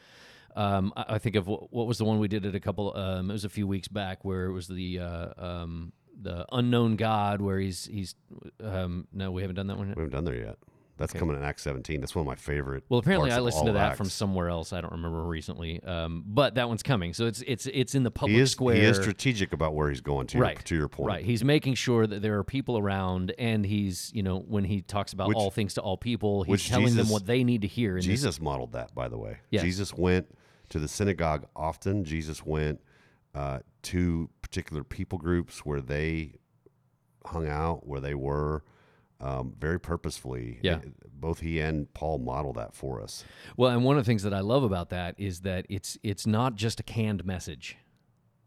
[0.56, 2.96] Um, I, I think of what, what was the one we did it a couple.
[2.96, 6.96] Um, it was a few weeks back where it was the uh, um, the unknown
[6.96, 8.14] God, where he's he's.
[8.62, 9.88] Um, no, we haven't done that one.
[9.88, 9.96] Yet.
[9.96, 10.58] We haven't done there yet.
[11.00, 11.98] That's coming in Acts 17.
[12.00, 12.84] That's one of my favorite.
[12.90, 14.72] Well, apparently I listened to that of from somewhere else.
[14.74, 17.14] I don't remember recently, um, but that one's coming.
[17.14, 18.76] So it's it's it's in the public He is, square.
[18.76, 20.38] he is strategic about where he's going to.
[20.38, 21.08] right Your, to your point.
[21.08, 24.82] right he's making sure that there are people around and he's you know when he
[24.82, 27.68] talks about Which- all things to all people he's telling them what they need to
[27.68, 29.38] hear in this- Jesus modeled that, by the way.
[29.50, 29.62] Yes.
[29.62, 30.26] Jesus went
[30.68, 32.04] to the synagogue often.
[32.04, 32.78] Jesus went
[33.34, 36.34] uh, to particular people groups where they
[37.24, 38.64] hung out, where they were,
[39.20, 40.58] um, very purposefully.
[40.62, 40.78] Yeah.
[41.12, 43.24] Both he and Paul model that for us.
[43.56, 46.26] well and one of the things that i love about that is that it's it's
[46.26, 47.76] not just a canned message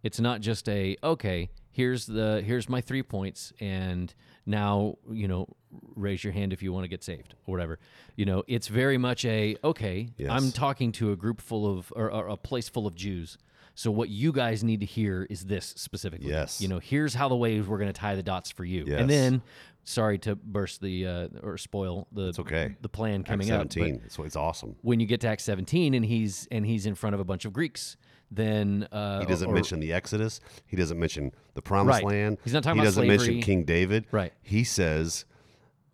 [0.01, 4.13] it's not just a okay here's the here's my three points and
[4.47, 5.47] now you know
[5.95, 7.77] raise your hand if you want to get saved or whatever
[8.15, 12.11] you know it's very much a okay i'm talking to a group full of or,
[12.11, 13.37] or a place full of jews
[13.75, 16.59] so what you guys need to hear is this specifically Yes.
[16.61, 18.99] you know here's how the ways we're going to tie the dots for you Yes.
[18.99, 19.41] and then
[19.83, 22.75] sorry to burst the uh, or spoil the It's okay.
[22.81, 24.01] the plan coming up but 17.
[24.05, 24.75] It's, it's awesome.
[24.81, 27.45] when you get to Act 17 and he's and he's in front of a bunch
[27.45, 27.97] of Greeks,
[28.31, 30.39] then uh, He doesn't or- mention the Exodus.
[30.65, 32.13] He doesn't mention the Promised Right.
[32.13, 32.37] Land.
[32.43, 33.27] He's not talking he about doesn't slavery.
[33.27, 34.05] mention King David.
[34.11, 34.33] Right.
[34.41, 35.25] He says,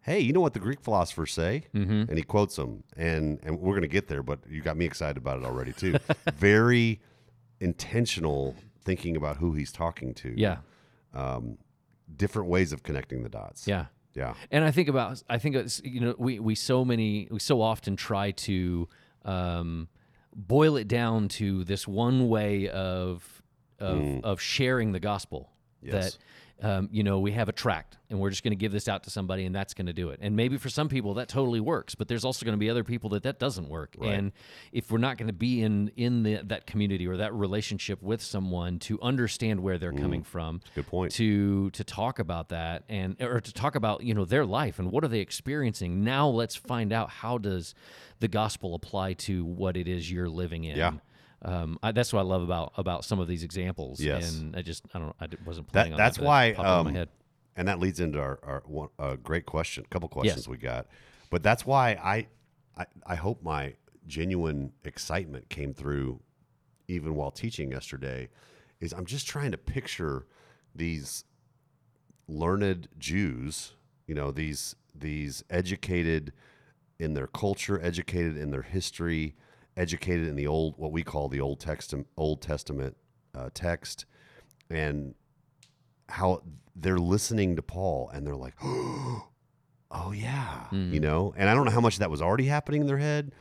[0.01, 2.03] "Hey, you know what the Greek philosophers say?" Mm-hmm.
[2.09, 4.85] And he quotes them, and and we're going to get there, but you got me
[4.85, 5.95] excited about it already too.
[6.35, 7.01] Very
[7.59, 10.33] intentional thinking about who he's talking to.
[10.37, 10.57] yeah,
[12.15, 13.67] Different ways of connecting the dots.
[13.67, 13.85] yeah.
[14.15, 14.33] Yeah.
[14.51, 17.61] And I think about I think it's, you know we we so many we so
[17.61, 18.87] often try to
[19.23, 19.87] um,
[20.35, 23.41] boil it down to this one way of
[23.79, 25.93] of, of sharing the gospel Mm.
[25.93, 26.15] Yes.
[26.15, 26.17] that
[26.61, 29.03] um, you know we have a tract and we're just going to give this out
[29.03, 30.19] to somebody and that's going to do it.
[30.21, 32.83] And maybe for some people that totally works but there's also going to be other
[32.83, 33.95] people that that doesn't work.
[34.01, 34.31] And
[34.71, 38.21] if we're not going to be in in the, that community or that relationship with
[38.21, 41.11] someone to understand where they're coming from Good point.
[41.13, 44.91] to to talk about that and or to talk about you know their life and
[44.91, 46.03] what are they experiencing.
[46.03, 47.73] Now let's find out how does
[48.19, 50.77] the gospel apply to what it is you're living in.
[50.77, 50.93] Yeah.
[51.41, 53.99] Um, I, that's what I love about about some of these examples.
[53.99, 54.37] Yes.
[54.37, 57.01] and I just I don't I wasn't That, on that's that, why, it popped into
[57.01, 57.07] um,
[57.55, 60.87] and that leads into our, our one, a great question, a couple questions we got.
[61.29, 62.27] But that's why I,
[62.77, 63.75] I, I hope my
[64.07, 66.21] genuine excitement came through,
[66.87, 68.29] even while teaching yesterday.
[68.79, 70.25] Is I'm just trying to picture
[70.73, 71.25] these
[72.29, 73.73] learned Jews,
[74.07, 76.31] you know, these these educated
[76.97, 79.35] in their culture, educated in their history,
[79.79, 82.95] educated in the old what we call the Old Testament Old Testament
[83.33, 84.05] uh, text,
[84.69, 85.15] and
[86.09, 86.43] how
[86.75, 90.93] they're listening to Paul and they're like, oh yeah, Hmm.
[90.93, 91.33] you know.
[91.37, 93.33] And I don't know how much of that was already happening in their head,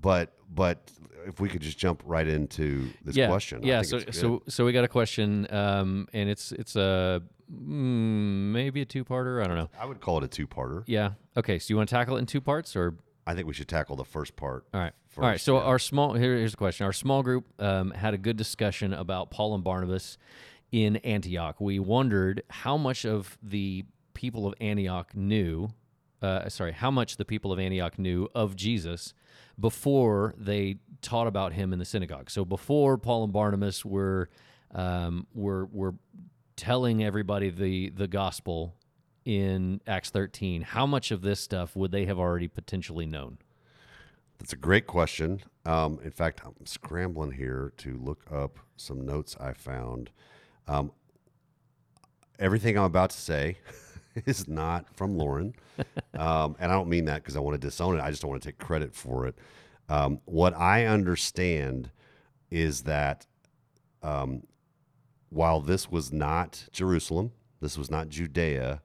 [0.00, 0.90] but but
[1.26, 3.76] if we could just jump right into this yeah, question, I yeah.
[3.82, 4.14] think So it's good.
[4.14, 9.04] so so we got a question, um, and it's it's a mm, maybe a two
[9.04, 9.42] parter.
[9.42, 9.70] I don't know.
[9.78, 10.82] I would call it a two-parter.
[10.86, 11.12] Yeah.
[11.36, 11.58] Okay.
[11.58, 13.96] So you want to tackle it in two parts or I think we should tackle
[13.96, 14.64] the first part.
[14.74, 14.92] All right.
[15.16, 15.40] All right.
[15.40, 16.84] So our small here, here's the question.
[16.84, 20.18] Our small group um, had a good discussion about Paul and Barnabas
[20.72, 21.60] in Antioch.
[21.60, 25.68] We wondered how much of the people of Antioch knew.
[26.20, 29.12] Uh, sorry, how much the people of Antioch knew of Jesus
[29.58, 32.30] before they taught about him in the synagogue.
[32.30, 34.28] So before Paul and Barnabas were
[34.74, 35.94] um, were were
[36.56, 38.74] telling everybody the the gospel
[39.24, 43.38] in Acts 13, how much of this stuff would they have already potentially known?
[44.38, 45.42] That's a great question.
[45.64, 50.10] Um, in fact, I'm scrambling here to look up some notes I found.
[50.66, 50.90] Um,
[52.38, 53.58] everything I'm about to say
[54.26, 55.54] is not from Lauren,
[56.14, 58.02] um, and I don't mean that because I want to disown it.
[58.02, 59.36] I just don't want to take credit for it.
[59.88, 61.90] Um, what I understand
[62.50, 63.26] is that
[64.02, 64.42] um,
[65.30, 68.82] while this was not Jerusalem, this was not Judea.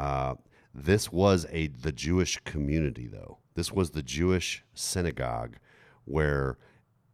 [0.00, 0.34] Uh,
[0.74, 3.36] this was a the Jewish community, though.
[3.54, 5.56] This was the Jewish synagogue,
[6.06, 6.56] where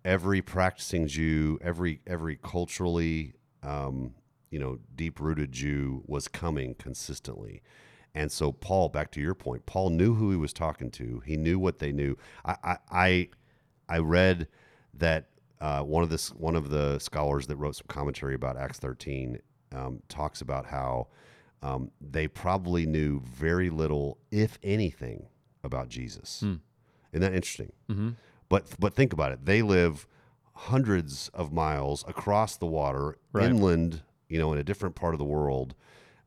[0.05, 4.14] every practicing Jew, every every culturally, um,
[4.51, 7.61] you know, deep rooted Jew was coming consistently.
[8.14, 11.20] And so Paul, back to your point, Paul knew who he was talking to.
[11.27, 12.16] He knew what they knew.
[12.44, 13.29] I I
[13.88, 14.46] I, read
[14.94, 18.79] that uh, one of this one of the scholars that wrote some commentary about Acts
[18.79, 19.40] 13
[19.72, 21.09] um, talks about how
[21.62, 25.27] um, they probably knew very little, if anything,
[25.64, 26.38] about Jesus.
[26.42, 26.61] Isn't
[27.12, 27.73] that interesting?
[27.90, 28.11] Mm-hmm.
[28.49, 29.45] But but think about it.
[29.45, 30.07] They live
[30.55, 33.47] hundreds of miles across the water, Right.
[33.51, 35.75] inland, you know, in a different part of the world.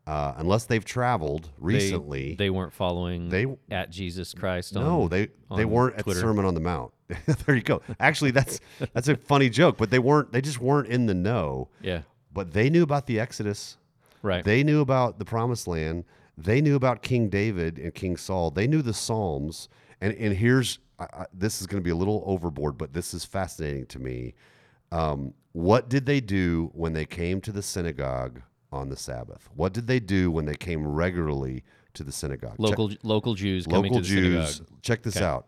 [0.07, 4.75] Uh, unless they've traveled recently, they, weren't following They- at Jesus Christ.
[4.75, 6.91] On, no, they they weren't at the Sermon on the Mount.
[7.45, 7.81] there you go.
[7.99, 8.59] Actually, that's
[8.93, 10.31] that's a funny joke, but they weren't.
[10.31, 11.69] They just weren't in the know.
[11.81, 12.01] yeah,
[12.33, 13.77] But they knew about the Exodus.
[14.21, 14.43] Right.
[14.43, 16.05] They knew about the Promised Land.
[16.37, 18.51] They knew about King David and King Saul.
[18.51, 19.67] They knew the Psalms.
[20.01, 23.13] And and here's I, I, this is going to be a little overboard, but this
[23.13, 24.33] is fascinating to me.
[24.91, 29.49] Um, what did they do when they came to the synagogue on the Sabbath?
[29.55, 31.63] What did they do when they came regularly
[31.95, 32.51] to the synagogue?
[32.51, 34.55] Check- Local local Jews coming local to the Jews.
[34.55, 34.81] synagogue.
[34.81, 35.25] Check this Okay.
[35.25, 35.47] out.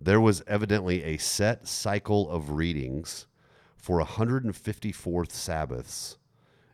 [0.00, 3.26] There was evidently a set cycle of readings
[3.76, 6.17] for 154th Sabbaths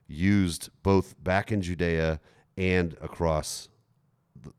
[0.07, 2.21] used both back in Judea
[2.57, 3.69] and across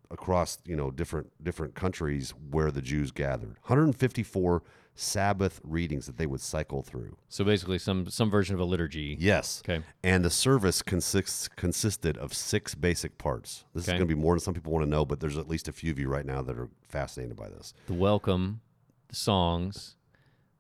[0.10, 3.58] across you know different different countries where the Jews gathered.
[3.66, 4.64] 154
[4.98, 7.18] Sabbath readings that they would cycle through.
[7.28, 9.18] So basically, some some version of a liturgy.
[9.20, 9.62] Yes.
[9.68, 9.84] Okay.
[10.04, 13.66] And the service consists consisted of six basic parts.
[13.74, 13.92] This Okay.
[13.96, 15.68] is going to be more than some people want to know, but there's at least
[15.68, 17.74] a few of you right now that are fascinated by this.
[17.88, 18.62] The welcome,
[19.10, 19.98] the songs,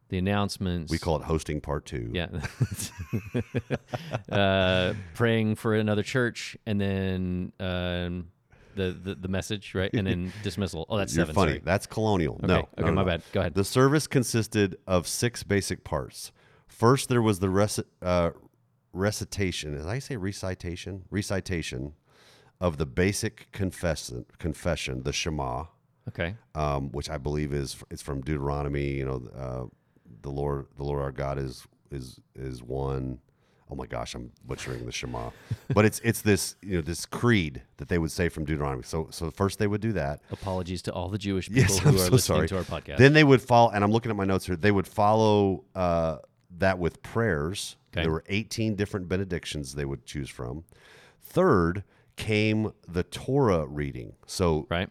[0.10, 0.92] the announcements.
[0.92, 2.10] We call it hosting part two.
[2.14, 2.28] Yeah.
[4.32, 8.28] uh, praying for another church, and then um,
[8.76, 10.86] the, the the message, right, and then dismissal.
[10.90, 11.36] Oh, that's You're seven.
[11.36, 11.52] funny.
[11.54, 11.62] sorry.
[11.64, 12.36] That's colonial.
[12.36, 12.48] Okay.
[12.48, 12.60] No.
[12.60, 12.68] Okay.
[12.80, 13.08] no, no, my no.
[13.08, 13.24] bad.
[13.32, 13.54] Go ahead.
[13.56, 16.32] The service consisted of six basic parts.
[16.68, 18.32] First, there was the reci- uh,
[18.94, 19.76] recitation.
[19.78, 21.04] Did I say recitation?
[21.10, 21.94] Recitation
[22.62, 25.66] of the basic confession, confession, the Shema,
[26.08, 26.36] Okay.
[26.54, 28.92] um, which I believe is it's from Deuteronomy.
[28.94, 29.66] You know, uh,
[30.26, 33.20] the Lord, the Lord our God is is is one.
[33.70, 35.30] Oh my gosh, I'm butchering the Shema,
[35.74, 38.84] but it's it's this you know this creed that they would say from Deuteronomy.
[38.84, 40.22] So so first they would do that.
[40.32, 42.48] Apologies to all the Jewish people Yes, who I'm are so listening sorry.
[42.50, 42.98] to our podcast.
[42.98, 44.56] Then they would follow, and I'm looking at my notes here.
[44.56, 46.18] They would follow uh,
[46.58, 47.78] that with prayers.
[47.94, 48.04] Okay.
[48.04, 50.66] There were 18 different benedictions they would choose from.
[51.24, 51.84] Third
[52.18, 54.14] came the Torah reading.
[54.28, 54.90] So right.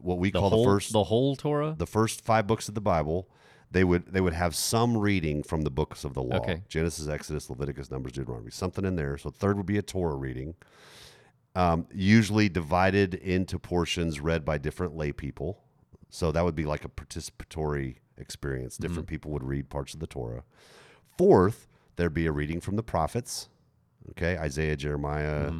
[0.00, 1.74] what we The call whole the first the whole Torah.
[1.78, 3.28] the first five books of the Bible.
[3.70, 6.36] They would they would have some reading from the books of the law.
[6.38, 6.62] Okay.
[6.68, 8.50] Genesis, Exodus, Leviticus, Numbers, Deuteronomy.
[8.50, 9.18] Something in there.
[9.18, 10.54] So third would be a Torah reading.
[11.54, 15.62] Um, usually divided into portions read by different lay people.
[16.10, 18.76] So that would be like a participatory experience.
[18.76, 20.44] Different people would read parts of the Torah.
[21.18, 23.48] Fourth, there'd be a reading from the prophets.
[24.10, 25.50] Okay, Isaiah, Jeremiah,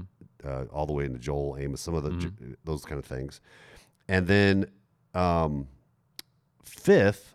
[0.44, 3.40] uh, all the way into Joel, Amos, some of the J- those kind of things.
[4.06, 4.66] And then
[5.14, 5.66] um,
[6.62, 7.34] fifth,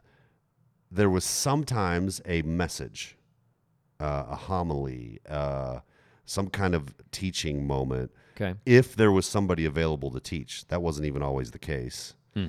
[0.91, 3.17] there was sometimes a message,
[3.99, 5.80] uh, a homily, uh,
[6.25, 8.56] some kind of teaching moment okay.
[8.65, 10.67] if there was somebody available to teach.
[10.67, 12.15] That wasn't even always the case.
[12.34, 12.47] Hmm.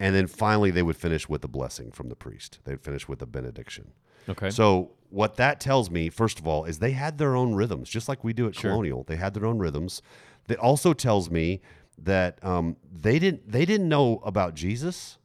[0.00, 2.58] And then finally, they would finish with a blessing from the priest.
[2.64, 3.92] They'd finish with a benediction.
[4.28, 4.50] Okay.
[4.50, 8.08] So, what that tells me, first of all, is they had their own rhythms, just
[8.08, 8.72] like we do at Sure.
[8.72, 9.04] Colonial.
[9.04, 10.02] They had their own rhythms.
[10.48, 11.60] That also tells me
[11.96, 15.18] that um, they didn't they didn't know about Jesus,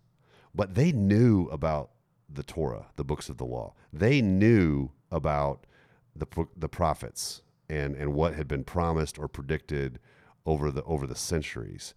[0.54, 1.90] but they knew about
[2.32, 3.74] the Torah, the books of the law.
[3.92, 5.66] They knew about
[6.16, 10.00] the the prophets and and what had been promised or predicted
[10.46, 11.94] over the over the centuries.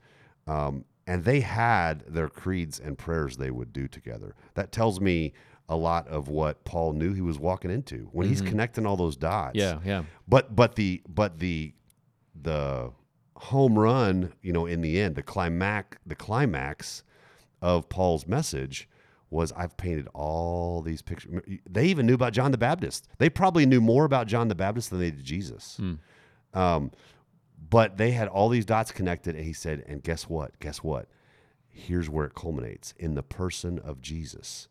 [0.47, 4.35] Um, and they had their creeds and prayers they would do together.
[4.55, 5.33] That tells me
[5.68, 9.16] a lot of what Paul knew he was walking into when he's connecting all those
[9.16, 9.57] dots.
[9.57, 9.79] yeah.
[9.85, 10.05] Yeah.
[10.29, 11.73] But but the but the
[12.40, 12.92] the
[13.37, 17.03] home run, you know, in the end, the climax the climax
[17.61, 18.88] of Paul's message
[19.33, 21.42] was I've painted all these pictures.
[21.68, 23.09] They even knew about John the Baptist.
[23.18, 25.79] They probably knew more about John the Baptist than they did Jesus.
[26.55, 26.90] Um,
[27.71, 30.59] but they had all these dots connected, and he said, "And guess what?
[30.61, 31.09] Guess what?
[31.68, 34.68] Here's where it culminates in the person of Jesus."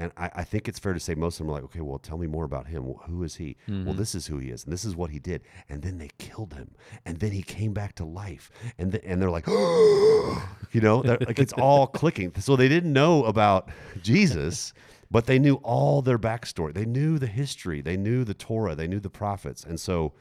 [0.00, 1.98] And I, I think it's fair to say most of them are like, okay, well,
[1.98, 2.86] tell me more about him.
[2.86, 3.56] Well, who is he?
[3.68, 5.42] Well, this is who he is, and this is what he did.
[5.68, 6.70] And then they killed him,
[7.04, 9.46] and then he came back to life, and th- and they're like,
[10.72, 12.32] you know, like it's all clicking.
[12.40, 13.68] So they didn't know about
[14.02, 14.72] Jesus,
[15.10, 16.72] but they knew all their backstory.
[16.72, 17.82] They knew the history.
[17.82, 18.74] They knew the Torah.
[18.74, 20.14] They knew the prophets, and so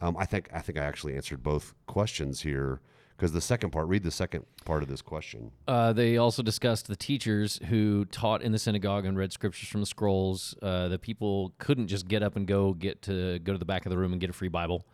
[0.00, 2.80] um, I think I think I actually answered both questions here
[3.16, 3.86] because the second part.
[3.88, 5.50] Read the second part of this question.
[5.68, 9.80] Uh, they also discussed the teachers who taught in the synagogue and read scriptures from
[9.80, 10.54] the scrolls.
[10.62, 13.86] Uh, the people couldn't just get up and go get to go to the back
[13.86, 14.86] of the room and get a free Bible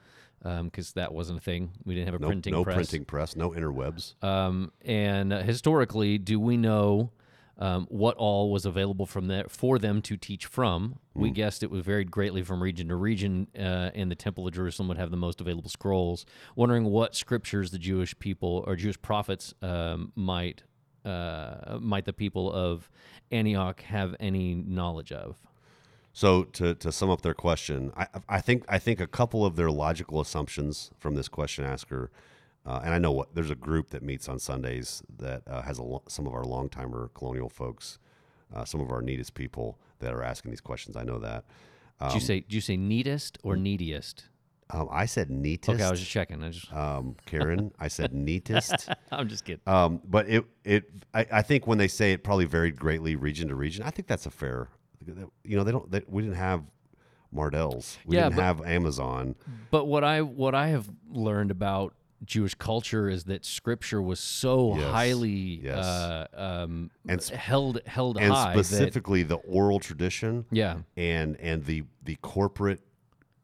[0.42, 1.70] because that wasn't a thing.
[1.84, 2.74] We didn't have a No, printing no press.
[2.76, 4.22] printing press, no interwebs.
[4.24, 7.10] Um, and uh, historically, do we know
[7.60, 10.98] um, what all was available from there for them to teach from?
[11.14, 14.54] We guessed it was varied greatly from region to region, uh, and the Temple of
[14.54, 16.24] Jerusalem would have the most available scrolls.
[16.56, 20.62] Wondering what scriptures the Jewish people or Jewish prophets um, might
[21.04, 22.90] uh, might the people of
[23.30, 25.36] Antioch have any knowledge of?
[26.12, 29.56] So to, to sum up their question, I, I think I think a couple of
[29.56, 32.10] their logical assumptions from this question asker,
[32.66, 35.78] uh, and I know what there's a group that meets on Sundays that uh, has
[35.78, 37.98] a lo- some of our long timer colonial folks,
[38.54, 40.96] uh, some of our neatest people that are asking these questions.
[40.96, 41.44] I know that.
[42.02, 44.24] Did you say did you say neatest or neediest?
[44.72, 45.74] Um, I said neatest.
[45.74, 46.42] Okay, I was just checking.
[46.44, 48.88] I just, um, Karen, I said neatest.
[49.12, 49.60] I'm just kidding.
[49.66, 53.48] Um, but it it I, I think when they say it probably varied greatly region
[53.48, 53.82] to region.
[53.84, 54.68] I think that's a fair.
[55.44, 55.90] You know, they don't.
[55.90, 56.62] They, we didn't have
[57.32, 57.98] Mardel's.
[58.06, 59.34] We Yeah, didn't but- have Amazon.
[59.70, 61.94] But what I what I have learned about
[62.24, 64.90] Jewish culture is that Scripture was so Yes.
[64.90, 65.84] highly Yes.
[65.86, 68.54] uh, um, And sp- held held and high.
[68.54, 72.80] that- specifically the oral tradition yeah, and and the the corporate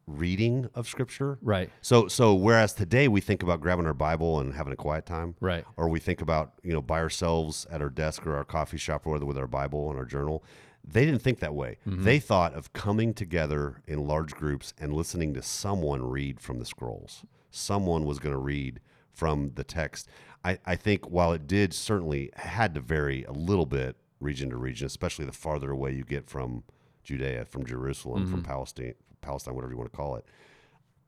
[0.09, 4.53] reading of scripture right, so so whereas today we think about grabbing our bible and
[4.53, 7.89] having a quiet time right, or we think about you know by ourselves at our
[7.89, 10.41] desk or our coffee shop or whether with our bible and our journal
[10.89, 12.05] they didn't think that way Mm-hmm.
[12.05, 16.65] they thought of coming together in large groups and listening to someone read from the
[16.65, 18.79] scrolls someone was going to read
[19.13, 20.07] from the text.
[20.43, 24.57] I, I think while it did certainly had to vary a little bit region to
[24.57, 26.63] region especially the farther away you get from
[27.03, 28.51] judea from jerusalem from Mm-hmm.
[28.51, 30.25] palestine palestine whatever you want to call it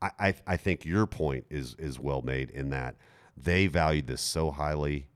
[0.00, 2.94] I, I, I think your point is is well made in that
[3.36, 5.08] they valued this so highly,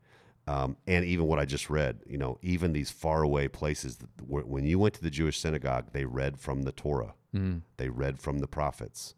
[0.47, 4.65] um, and even what I just read, you know, even these faraway places, that, when
[4.65, 7.15] you went to the Jewish synagogue, they read from the Torah,
[7.77, 9.15] they read from the prophets,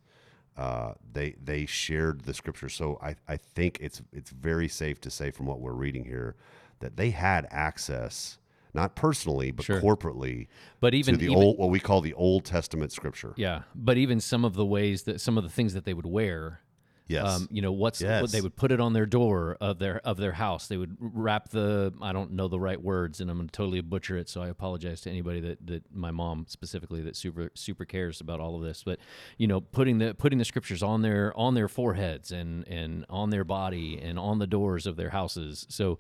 [0.57, 2.69] uh, they they shared the scripture.
[2.69, 6.35] So I, I think it's it's very safe to say from what we're reading here
[6.81, 8.39] that they had access,
[8.75, 9.81] not personally but Sure.
[9.81, 10.49] corporately,
[10.81, 13.35] but even to the even, old what we call the Old Testament scripture.
[13.37, 16.07] yeah, but even some of the ways that some of the things that they would
[16.07, 16.61] wear.
[17.09, 17.25] Yes.
[17.27, 18.33] Um, you know what's what Yes.
[18.33, 20.67] they would put it on their door of their of their house.
[20.67, 23.81] They would wrap the I don't know the right words, and I'm going to totally
[23.81, 24.29] butcher it.
[24.29, 28.41] So I apologize to anybody that, that my mom specifically that super super cares about
[28.41, 28.83] all of this.
[28.83, 28.99] But
[29.39, 33.31] you know, putting the putting the scriptures on their on their foreheads and and on
[33.31, 35.65] their body and on the doors of their houses.
[35.69, 35.99] So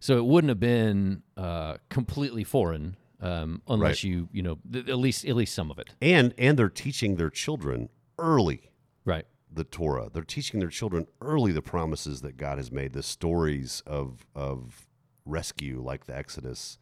[0.00, 4.04] so it wouldn't have been uh, completely foreign um, unless Right.
[4.04, 5.90] you you know th- at least at least some of it.
[6.00, 8.70] and and they're teaching their children early
[9.04, 9.26] Right.
[9.56, 10.08] The Torah.
[10.12, 14.86] They're teaching their children early the promises that God has made, the stories of of
[15.24, 16.78] rescue, like the Exodus.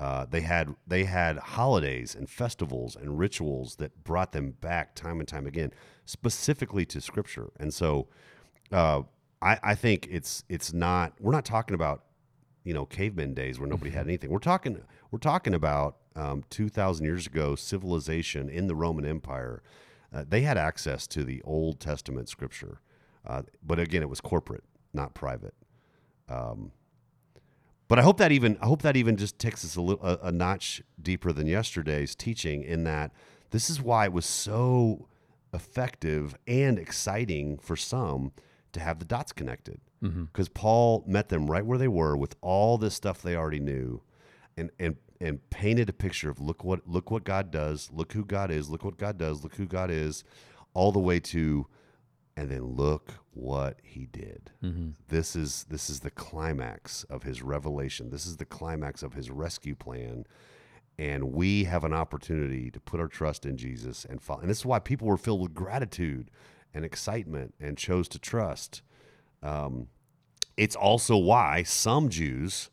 [0.00, 5.20] Uh, they had they had holidays and festivals and rituals that brought them back time
[5.20, 5.72] and time again,
[6.04, 7.50] specifically to Scripture.
[7.60, 8.08] And so,
[8.72, 9.02] uh,
[9.42, 11.12] I, I think it's it's not.
[11.20, 12.04] We're not talking about
[12.64, 14.30] you know caveman days where nobody had anything.
[14.30, 19.62] We're talking we're talking about um, two thousand years ago civilization in the Roman Empire.
[20.14, 22.80] Uh, they had access to the Old Testament scripture,
[23.26, 25.54] uh, but again, it was corporate, not private.
[26.28, 26.72] Um,
[27.88, 30.28] but I hope that even I hope that even just takes us a little a,
[30.28, 32.62] a notch deeper than yesterday's teaching.
[32.62, 33.12] In that
[33.50, 35.08] this is why it was so
[35.52, 38.32] effective and exciting for some
[38.72, 39.80] to have the dots connected
[40.32, 44.02] because Paul met them right where they were with all this stuff they already knew,
[44.56, 48.24] and and and painted a picture of look what look what God does, look who
[48.24, 50.22] God is, look what God does, look who God is,
[50.74, 51.66] all the way to,
[52.36, 54.50] and then look what He did.
[55.08, 58.10] This is this is the climax of His revelation.
[58.10, 60.26] This is the climax of His rescue plan.
[60.98, 64.42] And we have an opportunity to put our trust in Jesus and follow.
[64.42, 66.30] And this is why people were filled with gratitude
[66.72, 68.82] and excitement and chose to trust.
[69.42, 69.88] Um,
[70.56, 72.70] it's also why some Jews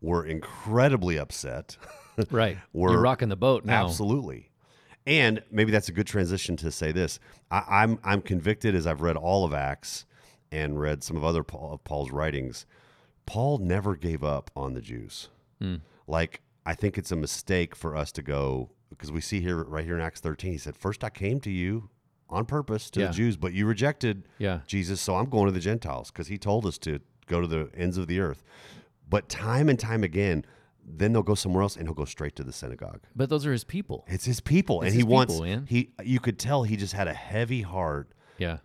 [0.00, 1.76] were incredibly upset.
[2.30, 2.56] Right.
[2.72, 3.84] We're- You're rocking the boat now.
[3.84, 4.50] Absolutely.
[5.06, 7.20] And maybe that's a good transition to say this.
[7.50, 10.06] I, I'm I'm convicted as I've read all of Acts
[10.50, 12.64] and read some of other Paul, of Paul's writings.
[13.26, 15.28] Paul never gave up on the Jews.
[15.60, 15.74] Hmm.
[16.06, 19.84] Like I think it's a mistake for us to go because we see here right
[19.84, 20.52] here in Acts 13.
[20.52, 21.90] He said, First I came to you
[22.30, 23.06] on purpose to Yeah.
[23.08, 24.60] the Jews, but you rejected Yeah.
[24.66, 27.68] Jesus, so I'm going to the Gentiles because he told us to go to the
[27.76, 28.42] ends of the earth.
[29.08, 30.44] But time and time again,
[30.84, 33.00] then they'll go somewhere else and he'll go straight to the synagogue.
[33.14, 34.04] But those are his people.
[34.08, 35.34] It's his people, It's and he his wants.
[35.34, 35.66] people, man.
[35.68, 38.58] He, you could tell he just had a heavy heart Yeah.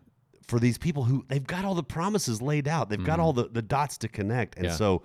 [0.47, 2.89] for these people who they've got all the promises laid out.
[2.89, 4.71] They've got all the, the dots to connect, and Mm-hmm.
[4.71, 4.77] Yeah.
[4.77, 5.03] so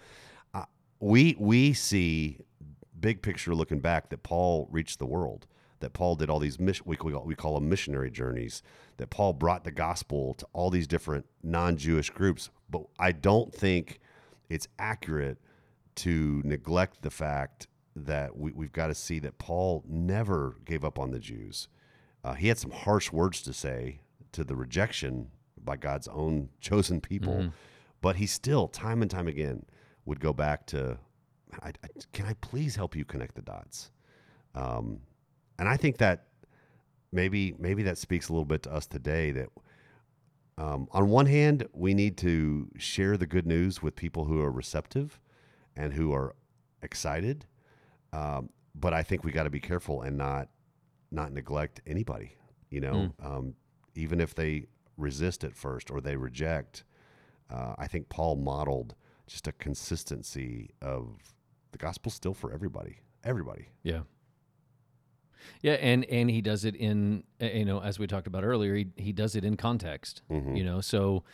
[0.54, 0.64] uh,
[1.00, 2.38] we we see
[2.98, 5.46] big picture looking back that Paul reached the world.
[5.80, 8.62] That Paul did all these mission we call, we call them missionary journeys.
[8.96, 12.48] That Paul brought the gospel to all these different non-Jewish groups.
[12.70, 14.00] But I don't think
[14.48, 15.38] it's accurate
[15.96, 20.98] to neglect the fact that we, we've got to see that Paul never gave up
[20.98, 21.68] on the Jews.
[22.22, 24.00] Uh, he had some harsh words to say
[24.32, 25.30] to the rejection
[25.62, 27.50] by God's own chosen people,
[28.02, 29.64] but he still, time and time again,
[30.04, 30.98] would go back to,
[31.62, 33.90] I, I, "Can I please help you connect the dots?"
[34.54, 35.00] Um,
[35.58, 36.26] and I think that
[37.12, 39.32] maybe maybe that speaks a little bit to us today.
[39.32, 39.48] That
[40.58, 44.50] um, on one hand, we need to share the good news with people who are
[44.50, 45.20] receptive
[45.76, 46.34] and who are
[46.82, 47.46] excited.
[48.12, 50.48] Um, but I think we got to be careful and not
[51.10, 52.36] not neglect anybody.
[52.70, 53.54] You know, um,
[53.94, 56.84] even if they resist at first or they reject.
[57.50, 58.94] Uh, I think Paul modeled
[59.26, 61.34] just a consistency of
[61.72, 63.68] the gospel still for everybody, everybody.
[63.82, 64.00] Yeah.
[65.62, 68.74] Yeah, and and he does it in uh, you know as we talked about earlier,
[68.74, 70.22] he he does it in context.
[70.30, 70.56] Mm-hmm.
[70.56, 71.24] You know, so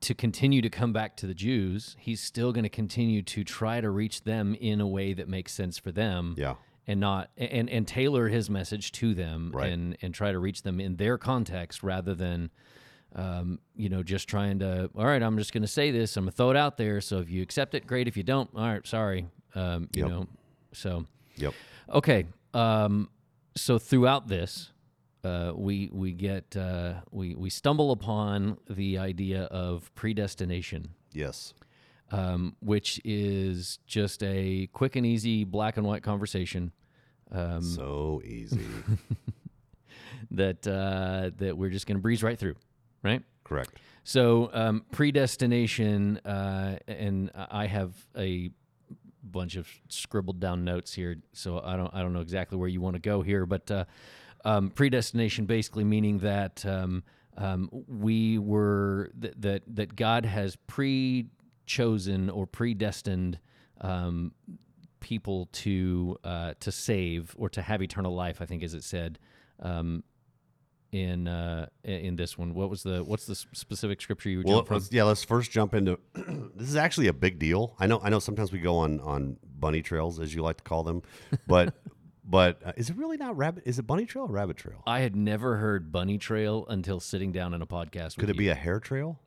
[0.00, 3.80] to continue to come back to the Jews, he's still going to continue to try
[3.80, 6.34] to reach them in a way that makes sense for them.
[6.36, 6.54] Yeah.
[6.86, 9.72] And not and and tailor his message to them Right.
[9.72, 12.50] and and try to reach them in their context rather than
[13.16, 16.16] um, you know, just trying to, all right, I'm just going to say this.
[16.16, 17.00] I'm going to throw it out there.
[17.00, 18.08] So if you accept it, great.
[18.08, 19.28] If you don't, all right, sorry.
[19.54, 20.10] Um, you Yep.
[20.10, 20.26] know,
[20.72, 21.54] so Yep.
[21.90, 22.26] Okay.
[22.54, 23.08] Um,
[23.56, 24.70] so throughout this,
[25.24, 31.54] uh, we we get uh, we we stumble upon the idea of predestination, Yes.
[32.10, 36.72] um, which is just a quick and easy black and white conversation
[37.32, 38.60] um, so easy.
[40.30, 42.56] that uh, that we're just going to breeze right through,
[43.02, 43.22] right?
[43.44, 43.70] Correct.
[44.04, 48.50] So um, predestination, uh, and I have a
[49.24, 52.80] bunch of scribbled down notes here, so I don't I don't know exactly where you
[52.80, 53.84] want to go here, but uh,
[54.44, 57.02] um, predestination basically meaning that um,
[57.36, 63.38] um, we were th- that that God has pre-chosen or predestined
[63.80, 64.32] um,
[65.00, 68.40] people to uh, to save or to have eternal life.
[68.40, 69.18] I think, as it said.
[69.60, 70.02] Um,
[70.94, 74.58] in uh, in this one, what was the what's the specific scripture you would Well,
[74.58, 74.82] jump from?
[74.92, 75.98] yeah, let's first jump into.
[76.54, 77.74] this is actually a big deal.
[77.80, 78.00] I know.
[78.02, 78.20] I know.
[78.20, 81.02] Sometimes we go on on bunny trails, as you like to call them,
[81.48, 81.74] but
[82.24, 83.64] but uh, is it really not rabbit?
[83.66, 84.82] Is it bunny trail or rabbit trail?
[84.86, 88.16] I had never heard bunny trail until sitting down in a podcast.
[88.16, 88.52] Could it be you.
[88.52, 89.18] a hare trail?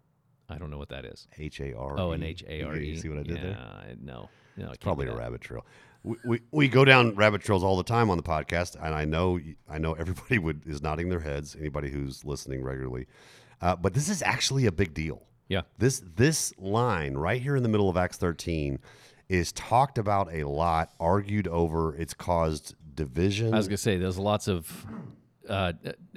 [0.50, 1.28] I don't know what that is.
[1.38, 2.00] H A R.
[2.00, 2.89] Oh, an H A R E.
[2.89, 3.95] You see what I did yeah, there?
[4.02, 5.66] No, no, it's Probably a rabbit trail.
[6.04, 9.04] We, we, we go down rabbit trails all the time on the podcast, and I
[9.04, 9.39] know
[9.70, 11.56] I know everybody would is nodding their heads.
[11.60, 13.08] Anybody who's listening regularly,
[13.62, 15.24] uh, but this is actually a big deal.
[15.50, 18.80] Yeah, This this line right here in the middle of Acts 13
[19.30, 21.95] is talked about a lot, argued over.
[21.95, 23.54] It's caused division.
[23.54, 24.86] I was gonna say there's lots of
[25.48, 25.74] uh,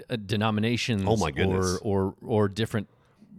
[0.09, 1.05] uh, denominations.
[1.07, 1.78] Oh, my goodness.
[1.83, 2.89] Or or or different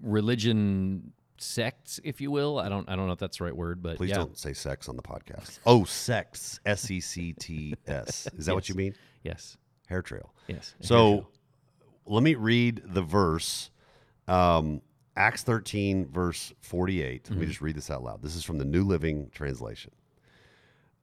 [0.02, 2.60] religion sects, if you will.
[2.60, 4.54] I don't I don't know if that's the right word, but Please yeah, don't say
[4.54, 5.60] sex on the podcast.
[5.66, 6.60] Oh, sex.
[6.66, 8.28] S E C T S.
[8.38, 8.96] Is that what you mean?
[9.24, 10.34] yes, Hair trail.
[10.48, 10.76] yes.
[10.82, 11.28] So
[12.06, 13.70] let me read the verse.
[14.28, 14.82] Um,
[15.18, 17.30] Acts 13, verse 48.
[17.30, 18.22] Let me just read this out loud.
[18.22, 19.92] This is from the New Living Translation.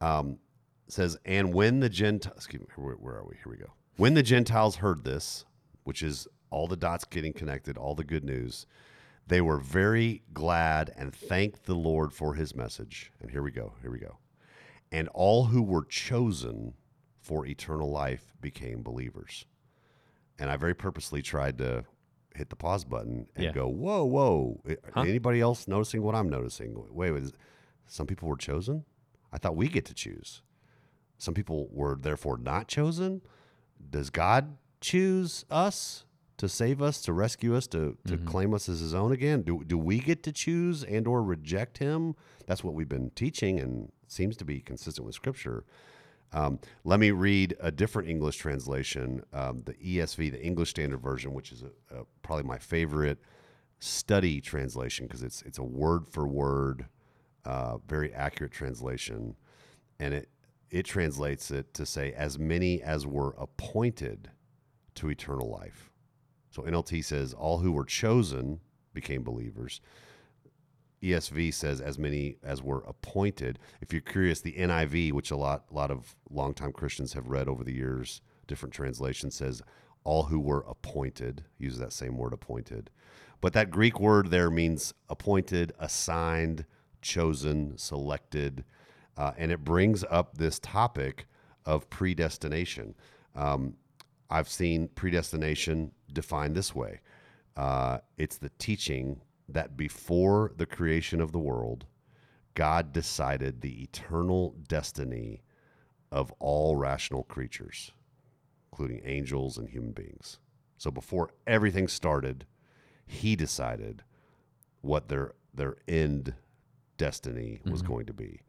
[0.01, 0.39] Um,
[0.89, 3.35] says, And when the Gentiles, excuse me, where, where are we?
[3.37, 3.71] Here we go.
[3.99, 5.45] When the Gentiles heard this,
[5.85, 8.67] which is all the dots getting connected, all the good news,
[9.29, 13.13] they were very glad and thanked the Lord for his message.
[13.21, 13.75] And here we go.
[13.83, 14.19] Here we go.
[14.91, 16.75] And all who were chosen
[17.21, 19.45] for eternal life became believers.
[20.39, 21.85] And I very purposely tried to
[22.35, 23.53] hit the pause button and Yeah.
[23.53, 24.63] go, whoa, whoa.
[24.95, 25.03] Huh?
[25.03, 26.75] Anybody else noticing what I'm noticing?
[26.91, 27.33] Wait, wait,
[27.87, 28.85] some people were chosen?
[29.33, 30.41] I thought we get to choose.
[31.19, 33.21] Some people were therefore not chosen.
[33.91, 36.05] Does God choose us
[36.39, 39.43] to save us, to rescue us, to, to claim us as his own again?
[39.43, 42.15] Do, do we get to choose and or reject him?
[42.47, 45.65] That's what we've been teaching and seems to be consistent with scripture.
[46.33, 51.35] Um, let me read a different English translation, um, the ESV, the English Standard Version,
[51.35, 53.19] which is a, a, probably my favorite
[53.81, 56.87] study translation because it's it's a word for word,
[57.45, 59.37] uh, very accurate translation,
[59.99, 60.29] and it
[60.71, 64.31] it translates it to say as many as were appointed
[64.97, 65.88] to eternal life.
[66.51, 68.61] So NLT says all who were chosen
[68.95, 69.81] became believers.
[71.03, 73.59] ESV says as many as were appointed.
[73.81, 77.49] If you're curious, the NIV, which a lot a lot of longtime Christians have read
[77.49, 79.63] over the years, different translations says
[80.05, 81.45] all who were appointed.
[81.59, 82.91] Uses that same word appointed.
[83.41, 86.65] But that Greek word there means appointed, assigned,
[87.01, 88.65] chosen, selected,
[89.17, 91.27] uh, and it brings up this topic
[91.65, 92.95] of predestination.
[93.37, 93.75] Um,
[94.31, 97.01] I've seen predestination defined this way
[97.59, 101.87] uh, it's the teaching that before the creation of the world,
[102.55, 105.43] God decided the eternal destiny
[106.13, 107.91] of all rational creatures,
[108.71, 110.39] including angels and human beings.
[110.77, 112.47] So before everything started,
[113.07, 114.05] He decided
[114.83, 116.35] what their their end
[116.97, 118.43] destiny was going to be,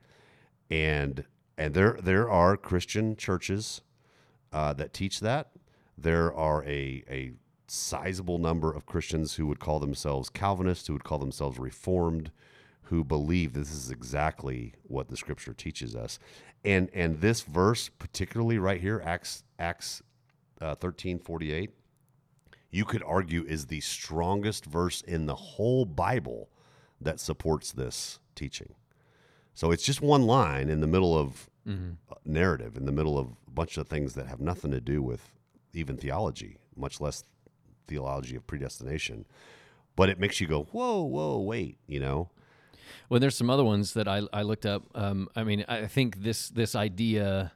[0.70, 1.24] and
[1.58, 3.82] and there there are Christian churches
[4.54, 5.50] uh, that teach that.
[6.02, 7.32] There are a a
[7.68, 12.32] sizable number of Christians who would call themselves Calvinists, who would call themselves Reformed,
[12.84, 16.18] who believe this is exactly what the Scripture teaches us.
[16.64, 20.02] And and this verse, particularly right here, Acts Acts
[20.62, 21.72] uh, thirteen forty eight,
[22.70, 26.50] you could argue is the strongest verse in the whole Bible
[27.02, 28.74] that supports this teaching.
[29.54, 31.92] So it's just one line in the middle of Mm-hmm.
[32.26, 35.38] narrative, in the middle of a bunch of things that have nothing to do with
[35.74, 37.24] even theology, much less
[37.88, 39.26] theology of predestination.
[39.96, 42.30] But it makes you go, whoa, whoa, wait, you know?
[43.10, 44.84] Well, there's some other ones that I, I looked up.
[44.96, 47.52] Um, I mean, I think this this idea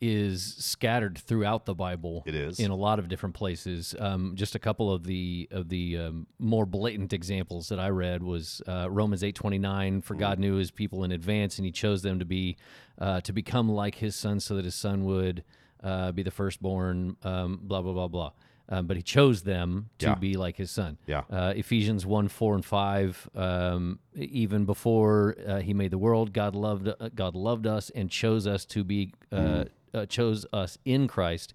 [0.00, 2.22] is scattered throughout the Bible.
[2.26, 2.58] It is.
[2.58, 3.94] in a lot of different places.
[3.98, 8.22] Um, just a couple of the of the um, more blatant examples that I read
[8.22, 10.00] was uh, Romans eight twenty nine.
[10.00, 12.56] For God knew His people in advance, and He chose them to be
[12.98, 15.44] uh, to become like His Son, so that His Son would
[15.82, 17.16] uh, be the firstborn.
[17.22, 18.32] Um, blah blah blah blah.
[18.72, 20.14] Um, but he chose them to Yeah.
[20.14, 20.96] be like his son.
[21.04, 21.22] Yeah.
[21.28, 23.28] Uh, Ephesians 1, 4, and 5.
[23.34, 28.08] Um, even before uh, he made the world, God loved uh, God loved us and
[28.10, 31.52] chose us to be uh, uh, chose us in Christ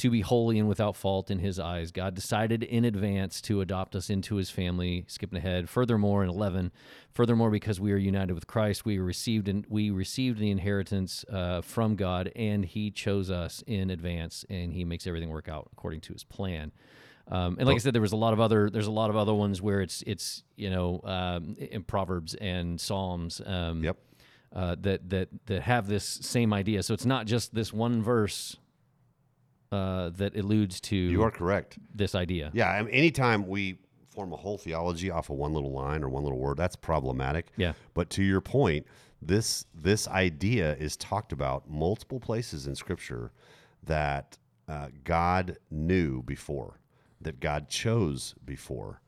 [0.00, 1.90] to be holy and without fault in his eyes.
[1.92, 5.04] God decided in advance to adopt us into his family.
[5.08, 5.68] Skipping ahead.
[5.68, 6.72] Furthermore, in 11,
[7.12, 11.60] furthermore, because we are united with Christ, we received and we received the inheritance uh,
[11.60, 16.00] from God, and he chose us in advance, and he makes everything work out according
[16.02, 16.72] to his plan.
[17.28, 18.70] Um, and like I said, there was a lot of other.
[18.70, 22.80] There's a lot of other ones where it's it's you know um, in Proverbs and
[22.80, 23.42] Psalms.
[23.44, 23.98] Um, Yep.
[24.52, 26.82] Uh, that that that have this same idea.
[26.82, 28.56] So it's not just this one verse
[29.72, 31.78] uh, that alludes to You are correct.
[31.94, 32.50] this idea.
[32.52, 32.68] Yeah.
[32.70, 36.24] I mean, anytime we form a whole theology off of one little line or one
[36.24, 37.52] little word, that's problematic.
[37.56, 37.72] Yeah.
[37.94, 38.86] But to your point,
[39.22, 43.32] this this idea is talked about multiple places in Scripture
[43.84, 46.80] that uh, God knew before,
[47.20, 49.00] that God chose before,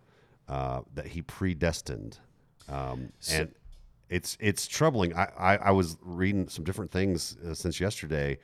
[0.49, 2.19] uh, that He predestined,
[2.69, 3.53] um, and
[4.11, 5.15] it's it's troubling.
[5.17, 8.39] I, I, I was reading some different things uh, since yesterday.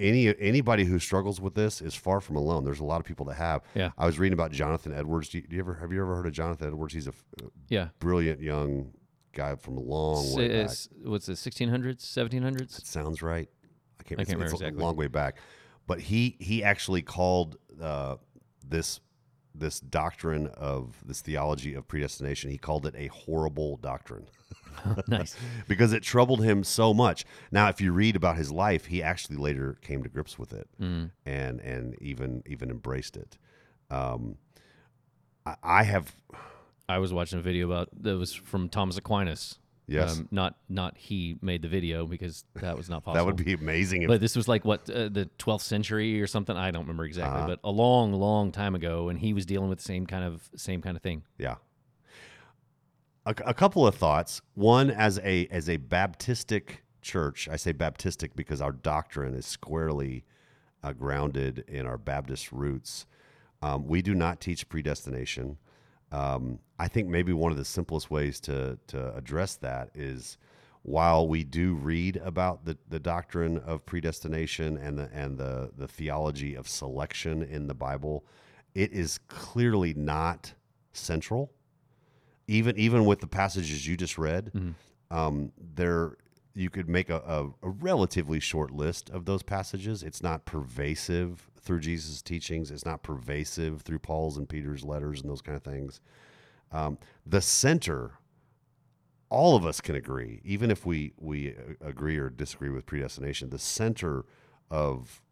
[0.00, 2.64] Uh, any anybody who struggles with this is far from alone.
[2.64, 3.62] There's a lot of people that have.
[3.74, 3.90] Yeah.
[3.98, 5.28] I was reading about Jonathan Edwards.
[5.28, 6.94] Do you, do you ever have you ever heard of Jonathan Edwards?
[6.94, 7.12] He's a
[7.68, 7.88] Yeah.
[7.98, 8.92] brilliant young
[9.32, 10.66] guy from a long way back.
[10.66, 11.32] It's, what's it?
[11.34, 12.76] 1600s, 1700s?
[12.76, 13.48] That sounds right.
[14.00, 14.80] I can't, I can't remember it's exactly.
[14.82, 15.38] a long way back,
[15.86, 18.16] but he he actually called uh,
[18.66, 19.00] this
[19.54, 22.50] this doctrine of this theology of predestination.
[22.50, 24.26] He called it a horrible doctrine
[25.08, 25.36] nice.
[25.68, 27.24] because it troubled him so much.
[27.50, 30.68] Now, if you read about his life, he actually later came to grips with it
[30.80, 31.10] Mm.
[31.26, 33.38] and and even even embraced it.
[33.90, 34.36] Um,
[35.46, 36.14] I, I have
[36.88, 39.58] I was watching a video about that was from Thomas Aquinas.
[39.90, 40.18] Yes.
[40.18, 43.14] Um, not not he made the video because that was not possible.
[43.24, 44.02] that would be amazing.
[44.02, 46.54] If, But this was like what uh, the 12th century or something.
[46.54, 47.46] I don't remember exactly, Uh-huh.
[47.48, 50.50] but a long, long time ago, and he was dealing with the same kind of
[50.56, 51.22] same kind of thing.
[51.38, 51.56] Yeah.
[53.28, 54.40] A, a couple of thoughts.
[54.54, 60.24] One, as a as a Baptistic church, I say Baptistic because our doctrine is squarely
[60.82, 63.04] uh, grounded in our Baptist roots.
[63.60, 65.58] Um, we do not teach predestination.
[66.10, 70.38] Um, I think maybe one of the simplest ways to to address that is
[70.80, 75.86] while we do read about the, the doctrine of predestination and the and the the
[75.86, 78.24] theology of selection in the Bible,
[78.74, 80.54] it is clearly not
[80.94, 81.52] central.
[82.48, 84.50] Even even with the passages you just read,
[85.10, 86.16] um, there
[86.54, 90.02] you could make a, a, a relatively short list of those passages.
[90.02, 92.70] It's not pervasive through Jesus' teachings.
[92.70, 96.00] It's not pervasive through Paul's and Peter's letters and those kind of things.
[96.72, 98.12] Um, the center,
[99.28, 103.50] all of us can agree, even if we we uh, agree or disagree with predestination.
[103.50, 104.24] The center
[104.70, 105.22] of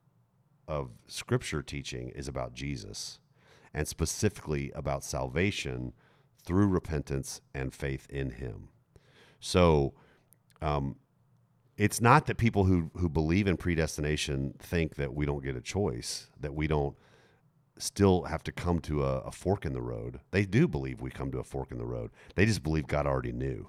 [0.68, 3.20] of Scripture teaching is about Jesus,
[3.72, 5.92] and specifically about salvation
[6.46, 8.68] through repentance and faith in Him.
[9.40, 9.92] So,
[10.62, 10.96] um,
[11.76, 15.60] it's not that people who who believe in predestination think that we don't get a
[15.60, 16.96] choice, that we don't
[17.78, 20.20] still have to come to a, a fork in the road.
[20.30, 22.10] They do believe we come to a fork in the road.
[22.34, 23.68] They just believe God already knew,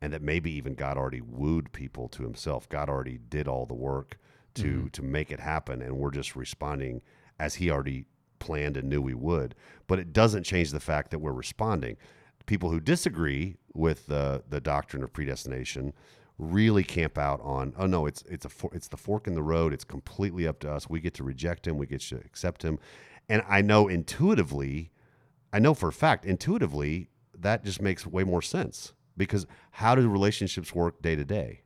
[0.00, 2.68] and that maybe even God already wooed people to Himself.
[2.68, 4.18] God already did all the work
[4.54, 7.02] to to make it happen, and we're just responding
[7.40, 8.06] as He already
[8.38, 9.54] planned and knew we would.
[9.86, 11.96] But it doesn't change the fact that we're responding.
[12.46, 15.92] People who disagree with the the doctrine of predestination
[16.38, 19.42] really camp out on oh no it's it's a for, it's the fork in the
[19.42, 19.72] road.
[19.72, 20.88] It's completely up to us.
[20.88, 21.76] We get to reject him.
[21.76, 22.78] We get to accept him.
[23.28, 24.92] And i know intuitively
[25.52, 27.08] i know for a fact intuitively
[27.38, 31.62] that just makes way more sense because how do relationships work day to day?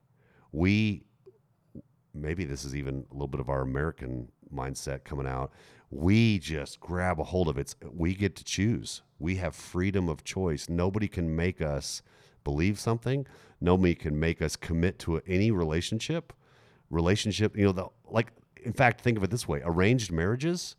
[0.52, 1.04] We
[2.14, 5.52] maybe this is even a little bit of our american mindset coming out
[5.90, 10.22] we just grab a hold of it we get to choose we have freedom of
[10.22, 12.00] choice nobody can make us
[12.44, 13.26] believe something
[13.60, 16.32] nobody can make us commit to any relationship
[16.90, 18.28] relationship you know the like
[18.62, 20.76] in fact think of it this way arranged marriages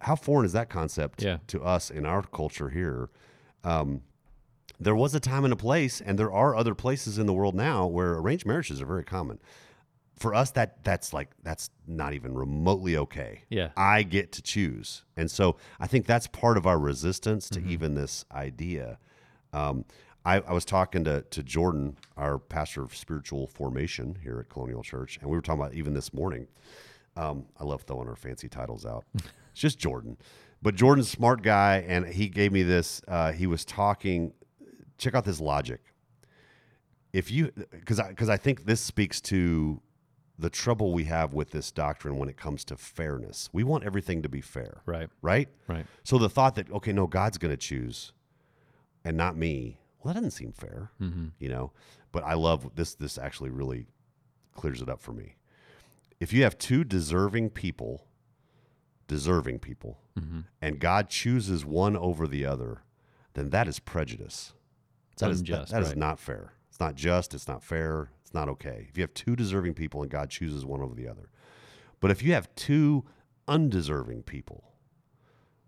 [0.00, 1.38] how foreign is that concept Yeah.
[1.48, 3.10] to us in our culture here?
[3.64, 4.00] Um,
[4.78, 7.54] there was a time and a place, and there are other places in the world
[7.54, 9.38] now where arranged marriages are very common.
[10.20, 13.42] For us, that that's like that's not even remotely okay.
[13.48, 13.70] Yeah.
[13.76, 17.70] I get to choose, and so I think that's part of our resistance to Mm-hmm.
[17.70, 18.98] even this idea.
[19.54, 19.86] Um,
[20.24, 24.82] I, I was talking to to Jordan, our pastor of spiritual formation here at Colonial
[24.82, 26.46] Church, and we were talking about even this morning.
[27.16, 29.04] Um, I love throwing our fancy titles out.
[29.14, 30.18] it's just Jordan,
[30.60, 33.00] but Jordan's a smart guy, and he gave me this.
[33.08, 34.34] Uh, he was talking.
[34.98, 35.80] Check out this logic.
[37.14, 39.80] If you, because I, because I think this speaks to
[40.40, 43.48] the trouble we have with this doctrine when it comes to fairness.
[43.52, 45.08] We want everything to be fair, Right.
[45.22, 45.48] right?
[45.68, 45.86] Right.
[46.02, 48.12] So the thought that okay, no, God's going to choose,
[49.04, 49.78] and not me.
[50.02, 51.26] Well, that doesn't seem fair, Mm-hmm.
[51.38, 51.72] you know.
[52.12, 52.94] But I love this.
[52.94, 53.86] This actually really
[54.54, 55.36] clears it up for me.
[56.18, 58.06] If you have two deserving people,
[59.06, 60.40] deserving people, Mm-hmm.
[60.60, 62.82] and God chooses one over the other,
[63.34, 64.52] then that is prejudice.
[65.18, 65.96] That is that- unjust, that is right.
[65.96, 66.52] not fair.
[66.68, 67.32] It's not just.
[67.34, 68.10] It's not fair.
[68.30, 68.86] It's not okay.
[68.88, 71.30] If you have two deserving people and God chooses one over the other,
[71.98, 73.04] but if you have two
[73.48, 74.70] undeserving people,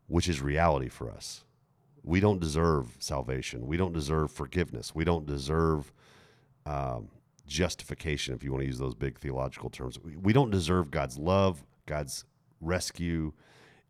[0.07, 1.45] which is reality for us.
[2.05, 3.67] We don't deserve salvation.
[3.67, 4.95] We don't deserve forgiveness.
[4.95, 5.93] We don't deserve
[6.67, 7.09] um,
[7.47, 9.99] justification, if you want to use those big theological terms.
[9.99, 12.25] We, we don't deserve God's love, God's
[12.61, 13.33] rescue.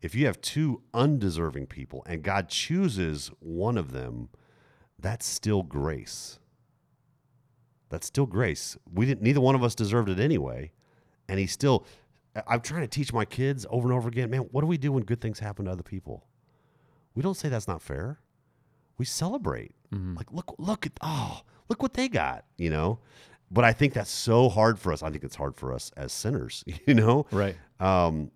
[0.01, 4.29] If you have two undeserving people and God chooses one of them,
[4.97, 6.39] that's still grace.
[7.93, 8.75] That's still grace.
[8.91, 9.21] We didn't.
[9.21, 10.71] Neither one of us deserved it anyway,
[11.29, 11.85] and He still.
[12.47, 14.47] I'm trying to teach my kids over and over again, man.
[14.51, 16.25] What do we do when good things happen to other people?
[17.13, 18.19] We don't say that's not fair.
[18.97, 19.75] We celebrate.
[20.15, 22.97] Like, look, look at oh, look what they got, you know.
[23.51, 25.03] But I think that's so hard for us.
[25.03, 27.27] I think it's hard for us as sinners, you know.
[27.29, 27.55] Right.
[27.79, 28.31] Um,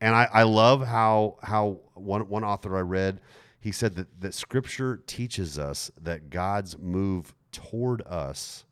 [0.00, 3.20] and I, I love how how one one author I read,
[3.60, 8.64] he said that that Scripture teaches us that God's move toward us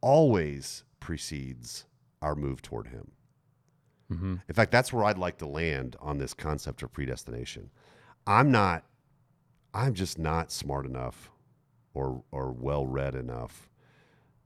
[0.00, 1.84] always precedes
[2.22, 3.10] our move toward Him.
[4.12, 4.36] Mm-hmm.
[4.48, 7.70] In fact, that's where I'd like to land on this concept of predestination.
[8.26, 8.84] I'm not,
[9.72, 11.30] I'm just not smart enough
[11.94, 13.68] or or well read enough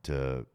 [0.04, 0.46] to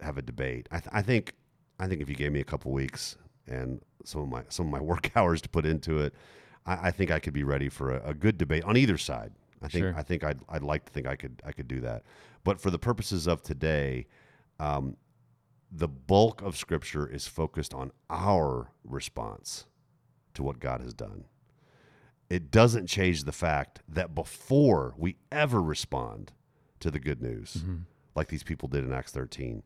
[0.00, 0.68] have a debate.
[0.70, 1.34] I, th- I think
[1.78, 3.16] I think if you gave me a couple weeks
[3.46, 6.14] and some of my some of my work hours to put into it,
[6.64, 9.32] I, I think I could be ready for a, a good debate on either side.
[9.62, 9.94] I think Sure.
[9.96, 12.04] I think I'd I'd like to think I could I could do that.
[12.44, 14.06] But for the purposes of today,
[14.60, 14.96] um,
[15.70, 19.66] the bulk of Scripture is focused on our response
[20.34, 21.24] to what God has done.
[22.30, 26.32] It doesn't change the fact that before we ever respond
[26.80, 27.76] to the good news, Mm-hmm.
[28.14, 29.62] like these people did in Acts 13,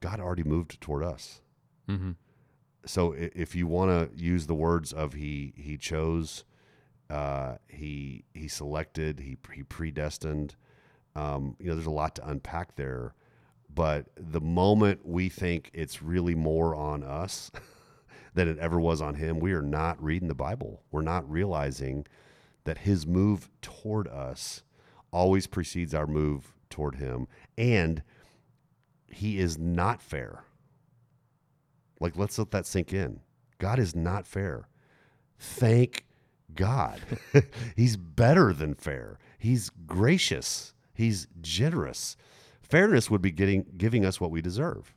[0.00, 1.40] God already moved toward us.
[1.88, 2.12] Mm-hmm.
[2.86, 6.44] So if you want to use the words of He He chose,
[7.08, 10.56] uh, He He selected, He He predestined.
[11.16, 13.14] Um, you know, there's a lot to unpack there.
[13.74, 17.50] But the moment we think it's really more on us
[18.34, 20.82] than it ever was on Him, we are not reading the Bible.
[20.90, 22.06] We're not realizing
[22.64, 24.62] that His move toward us
[25.10, 27.26] always precedes our move toward Him,
[27.58, 28.02] and
[29.08, 30.44] He is not fair.
[32.00, 33.20] Like, let's let that sink in.
[33.58, 34.68] God is not fair.
[35.38, 36.04] Thank
[36.54, 37.00] God.
[37.76, 39.18] He's better than fair.
[39.38, 40.74] He's gracious.
[40.92, 42.16] He's generous.
[42.68, 44.94] Fairness would be getting giving us what we deserve.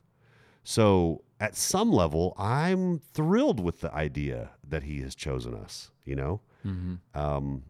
[0.64, 5.90] So, at some level, I'm thrilled with the idea that He has chosen us.
[6.04, 6.94] You know, Mm-hmm.
[7.18, 7.62] um,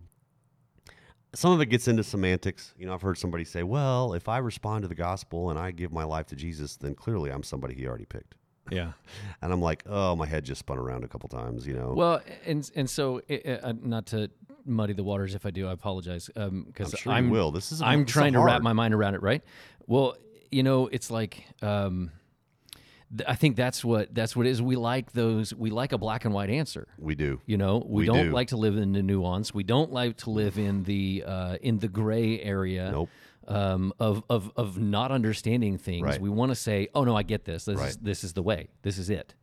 [1.34, 2.72] some of it gets into semantics.
[2.78, 5.70] You know, I've heard somebody say, "Well, if I respond to the gospel and I
[5.72, 8.34] give my life to Jesus, then clearly I'm somebody He already picked."
[8.70, 8.92] Yeah.
[9.42, 12.22] And I'm like, "Oh, my head just spun around a couple times." You know, Well,
[12.46, 14.30] and and so uh, uh, not to
[14.68, 15.34] muddy the waters.
[15.34, 16.30] If I do, I apologize.
[16.36, 17.50] Um, because I'm sure I'm will.
[17.50, 19.22] This is I'm this is trying to wrap my mind around it.
[19.22, 19.42] Right.
[19.86, 20.16] Well,
[20.50, 22.10] you know, it's like um,
[23.26, 24.60] I think that's what that's what it is.
[24.60, 25.54] We like those.
[25.54, 26.88] We like a black and white answer.
[26.98, 27.40] We do.
[27.46, 28.32] You know, we, We don't do.
[28.32, 29.54] like to live in the nuance.
[29.54, 33.08] We don't like to live in the uh, in the gray area Nope.
[33.46, 36.02] um, of, of of not understanding things.
[36.04, 36.20] Right.
[36.20, 37.64] We want to say, "Oh no, I get this.
[37.64, 38.68] This is this is the way.
[38.82, 39.34] This is it."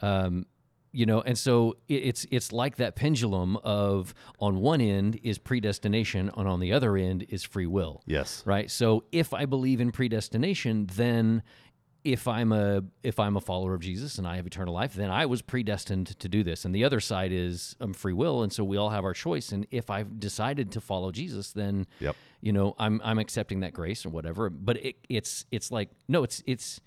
[0.00, 0.46] Um,
[0.94, 6.30] you know, and so it's it's like that pendulum of on one end is predestination,
[6.36, 8.00] and on the other end is free will.
[8.06, 8.42] Yes.
[8.46, 8.70] right?
[8.70, 11.42] So if i believe in predestination then
[12.04, 15.10] if i'm a if i'm a follower of jesus and i have eternal life then
[15.10, 16.64] i was predestined to do this.
[16.66, 19.52] And the other side is um, free will and so we all have our choice.
[19.52, 22.14] And if i've decided to follow jesus then Yep.
[22.42, 24.50] you know i'm i'm accepting that grace or whatever.
[24.50, 26.80] But it, it's it's like no it's it's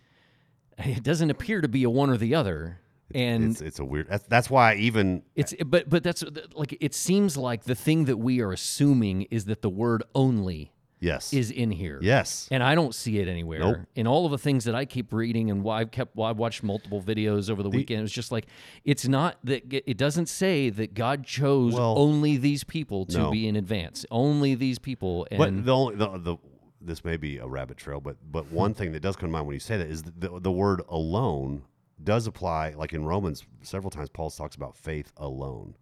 [0.78, 2.80] it doesn't appear to be a one or the other
[3.14, 4.08] and it's, it's a weird.
[4.10, 6.24] That's, that's why I even it's but but that's
[6.56, 10.72] like it seems like the thing that we are assuming is that the word only
[11.00, 12.00] yes is in here.
[12.02, 13.60] yes And I don't see it anywhere.
[13.60, 13.78] Nope.
[13.96, 16.38] In all of the things that I keep reading and why I've kept why I've
[16.38, 18.48] watched multiple videos over the, weekend, it's just like
[18.84, 23.32] it's not that it doesn't say that God chose Well, only these people to no.
[23.32, 24.06] be in advance.
[24.10, 26.38] Only these people and But the only the, the
[26.82, 29.46] this may be a rabbit trail, but but one thing that does come to mind
[29.48, 31.64] when you say that is the the word alone
[32.04, 32.72] does apply.
[32.72, 35.76] Like in Romans, several times Paul talks about faith alone.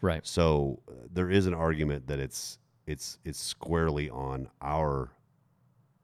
[0.00, 0.26] right.
[0.26, 5.10] So uh, there is an argument that it's it's it's squarely on our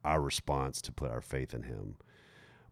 [0.04, 1.96] our response to put our faith in Him.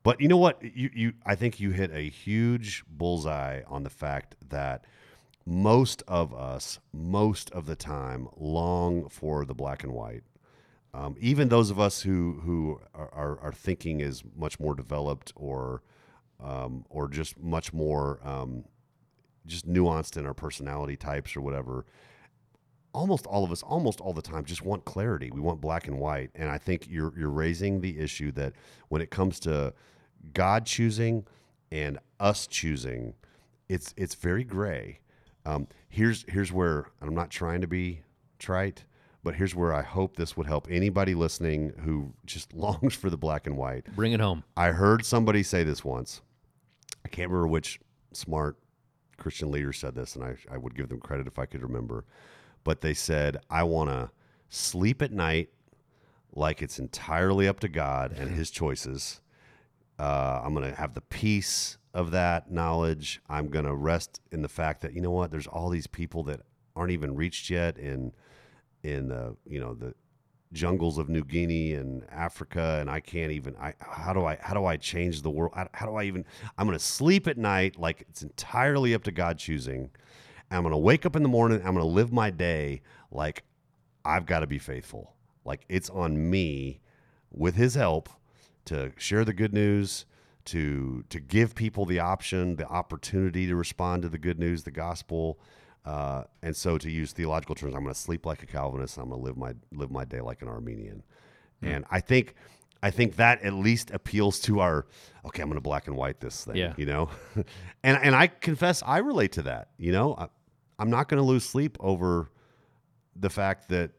[0.03, 0.63] But you know what?
[0.63, 4.85] You you I think you hit a huge bullseye on the fact that
[5.47, 10.23] most of us, most of the time, long for the black and white.
[10.93, 15.33] Um, even those of us who who are, are, are thinking is much more developed
[15.37, 15.83] or
[16.43, 18.65] um, or just much more um,
[19.47, 21.85] just nuanced in our personality types or whatever.
[22.93, 25.31] Almost all of us, almost all the time, just want clarity.
[25.31, 28.55] We want black and white, and I think you're you're raising the issue that
[28.89, 29.75] when it comes to
[30.33, 31.27] God choosing
[31.71, 33.15] and us choosing,
[33.69, 34.99] it's it's very gray.
[35.47, 38.03] Um, here's here's where and I'm not trying to be
[38.41, 38.85] trite,
[39.23, 43.17] but here's where I hope this would help anybody listening who just longs for the
[43.17, 43.87] black and white.
[43.95, 44.43] Bring it home.
[44.57, 46.23] I heard somebody say this once.
[47.05, 47.81] I can't remember which
[48.13, 48.57] smart
[49.17, 52.05] Christian leader said this, and I, I would give them credit if I could remember.
[52.65, 54.11] But they said, I want to
[54.49, 55.51] sleep at night
[56.35, 59.21] like it's entirely up to God and His choices.
[59.99, 63.21] Uh, I'm going to have the peace of that knowledge.
[63.29, 66.23] I'm going to rest in the fact that, you know what, there's all these people
[66.25, 66.41] that
[66.75, 68.13] aren't even reached yet in,
[68.83, 69.95] in the, you know, the,
[70.53, 73.57] jungles of New Guinea and Africa, and I can't even.
[73.57, 75.53] I how do I how do I change the world?
[75.73, 76.25] How, do I even?
[76.59, 79.91] I'm going to sleep at night like it's entirely up to God choosing.
[80.51, 81.59] I'm going to wake up in the morning.
[81.59, 82.83] I'm going to live my day
[83.13, 83.45] like
[84.05, 85.15] I've got to be faithful.
[85.45, 86.81] Like it's on me,
[87.31, 88.09] with His help,
[88.67, 90.07] to share the good news.
[90.47, 94.71] To, to give people the option, the opportunity to respond to the good news, the
[94.73, 95.39] gospel,
[95.85, 98.99] uh, and so, to use theological terms, I'm going to sleep like a Calvinist.
[98.99, 101.03] I'm going to live my live my day like an Arminian.
[101.63, 102.37] And I think,
[102.83, 104.87] I think that at least appeals to our.
[105.27, 106.57] Okay, I'm going to black and white this thing.
[106.57, 106.75] Yeah.
[106.77, 107.11] You know,
[107.83, 109.69] and and I confess I relate to that.
[109.79, 110.29] You know, I,
[110.79, 112.31] I'm not going to lose sleep over
[113.17, 113.91] the fact that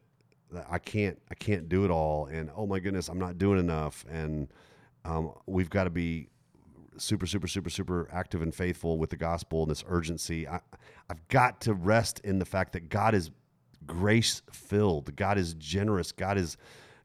[0.51, 3.59] that I can't I can't do it all, and oh my goodness, I'm not doing
[3.59, 4.47] enough, and
[5.05, 6.29] um, we've got to be
[6.97, 10.47] super super super super active and faithful with the gospel and this urgency.
[10.47, 10.59] I,
[11.09, 13.31] I've got to rest in the fact that God is
[13.85, 15.15] grace filled.
[15.15, 16.11] God is generous.
[16.11, 16.57] God is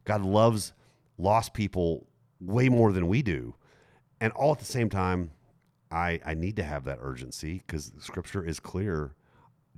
[0.05, 0.73] God loves
[1.17, 2.07] lost people
[2.39, 3.55] way more than we do,
[4.21, 5.31] and all at the same time,
[5.91, 9.13] I I need to have that urgency because Scripture is clear.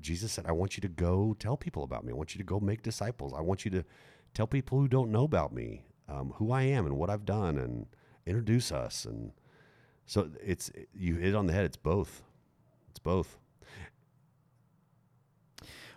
[0.01, 2.13] Jesus said, I want you to go tell people about me.
[2.13, 3.33] I want you to go make disciples.
[3.33, 3.83] I want you to
[4.33, 7.57] tell people who don't know about me um, who I am and what I've done
[7.57, 7.85] and
[8.25, 9.05] introduce us.
[9.05, 9.31] And
[10.09, 11.65] so it's, you hit on the head.
[11.65, 12.23] It's both.
[12.89, 13.37] It's both.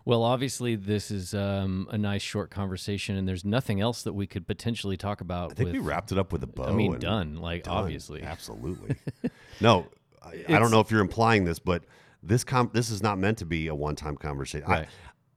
[0.05, 4.27] Well, obviously, this is um, a nice short conversation, and there's nothing else that we
[4.27, 5.53] could potentially talk about.
[5.53, 6.65] I think with, we wrapped it up with a bow.
[6.65, 7.37] I mean, done.
[7.37, 7.75] Like done.
[7.75, 8.97] obviously, Absolutely.
[9.63, 9.87] no,
[10.23, 11.85] I, I don't know if you're implying this, but
[12.23, 14.69] this com- this is not meant to be a one time conversation.
[14.69, 14.89] Right.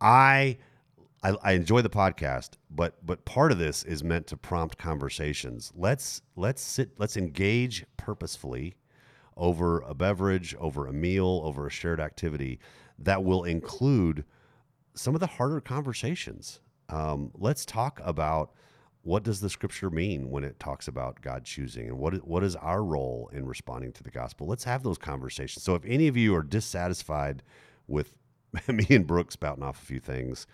[0.01, 0.57] I, I
[1.25, 5.73] I I enjoy the podcast, but but part of this is meant to prompt conversations.
[5.75, 8.75] Let's let's sit let's engage purposefully
[9.35, 12.59] over a beverage, over a meal, over a shared activity
[12.99, 14.23] that will include
[14.93, 16.61] some of the harder conversations.
[16.89, 18.53] Um, let's talk about
[19.01, 22.55] what does the scripture mean when it talks about God choosing, and what what is
[22.55, 24.45] our role in responding to the gospel?
[24.45, 25.63] Let's have those conversations.
[25.63, 27.41] So, if any of you are dissatisfied
[27.87, 28.13] with
[28.67, 30.45] me and Brooke spouting off a few things,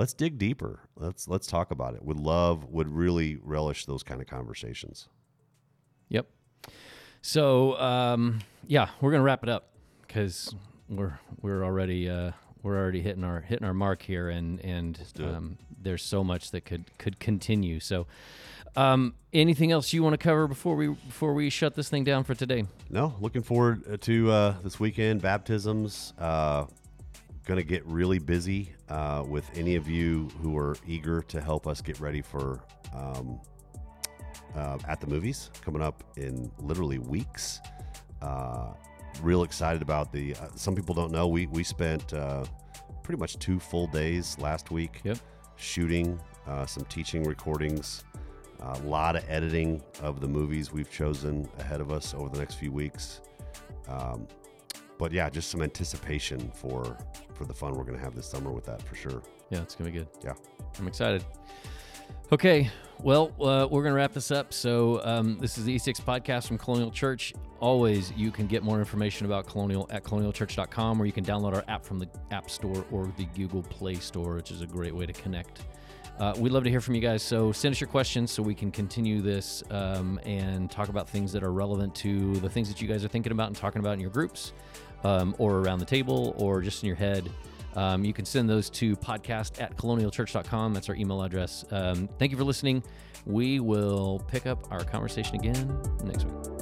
[0.00, 0.80] let's dig deeper.
[0.96, 2.02] Let's let's talk about it.
[2.02, 5.08] Would love, would really relish those kind of conversations.
[6.08, 6.26] Yep.
[7.20, 9.68] So um, yeah, we're gonna wrap it up
[10.06, 10.54] because
[10.88, 12.32] we're we're already uh,
[12.62, 16.64] we're already hitting our hitting our mark here, and and um, there's so much that
[16.64, 17.78] could could continue.
[17.78, 18.06] So,
[18.76, 22.24] um, anything else you want to cover before we before we shut this thing down
[22.24, 22.64] for today?
[22.88, 26.14] No, looking forward uh, to uh, this weekend baptisms.
[26.18, 26.64] Uh,
[27.46, 31.66] going to get really busy uh, with any of you who are eager to help
[31.66, 32.60] us get ready for
[32.94, 33.40] um,
[34.54, 37.60] uh, at the movies coming up in literally weeks.
[38.20, 38.72] Uh,
[39.22, 40.34] real excited about the.
[40.36, 42.44] Uh, some people don't know we we spent uh,
[43.02, 45.18] pretty much two full days last week Yep.
[45.56, 48.04] shooting uh, some teaching recordings.
[48.62, 52.56] A lot of editing of the movies we've chosen ahead of us over the next
[52.56, 53.22] few weeks.
[53.88, 54.28] Um,
[55.00, 56.96] but yeah, just some anticipation for
[57.34, 59.22] for the fun we're going to have this summer with that for sure.
[59.48, 60.08] Yeah, it's gonna be good.
[60.22, 60.34] Yeah.
[60.78, 61.24] I'm excited.
[62.32, 62.70] Okay,
[63.02, 64.52] well, uh, we're going to wrap this up.
[64.52, 67.34] So, um, this is the E6 podcast from Colonial Church.
[67.58, 71.64] Always, you can get more information about Colonial at colonialchurch.com, or you can download our
[71.66, 75.06] app from the App Store or the Google Play Store, which is a great way
[75.06, 75.62] to connect.
[76.20, 77.22] Uh, we'd love to hear from you guys.
[77.22, 81.32] So, send us your questions so we can continue this um, and talk about things
[81.32, 83.94] that are relevant to the things that you guys are thinking about and talking about
[83.94, 84.52] in your groups,
[85.04, 87.28] um, or around the table, or just in your head.
[87.76, 90.74] Um, you can send those to podcast at colonialchurch.com.
[90.74, 91.64] That's our email address.
[91.70, 92.82] Um, thank you for listening.
[93.26, 96.59] We will pick up our conversation again next week.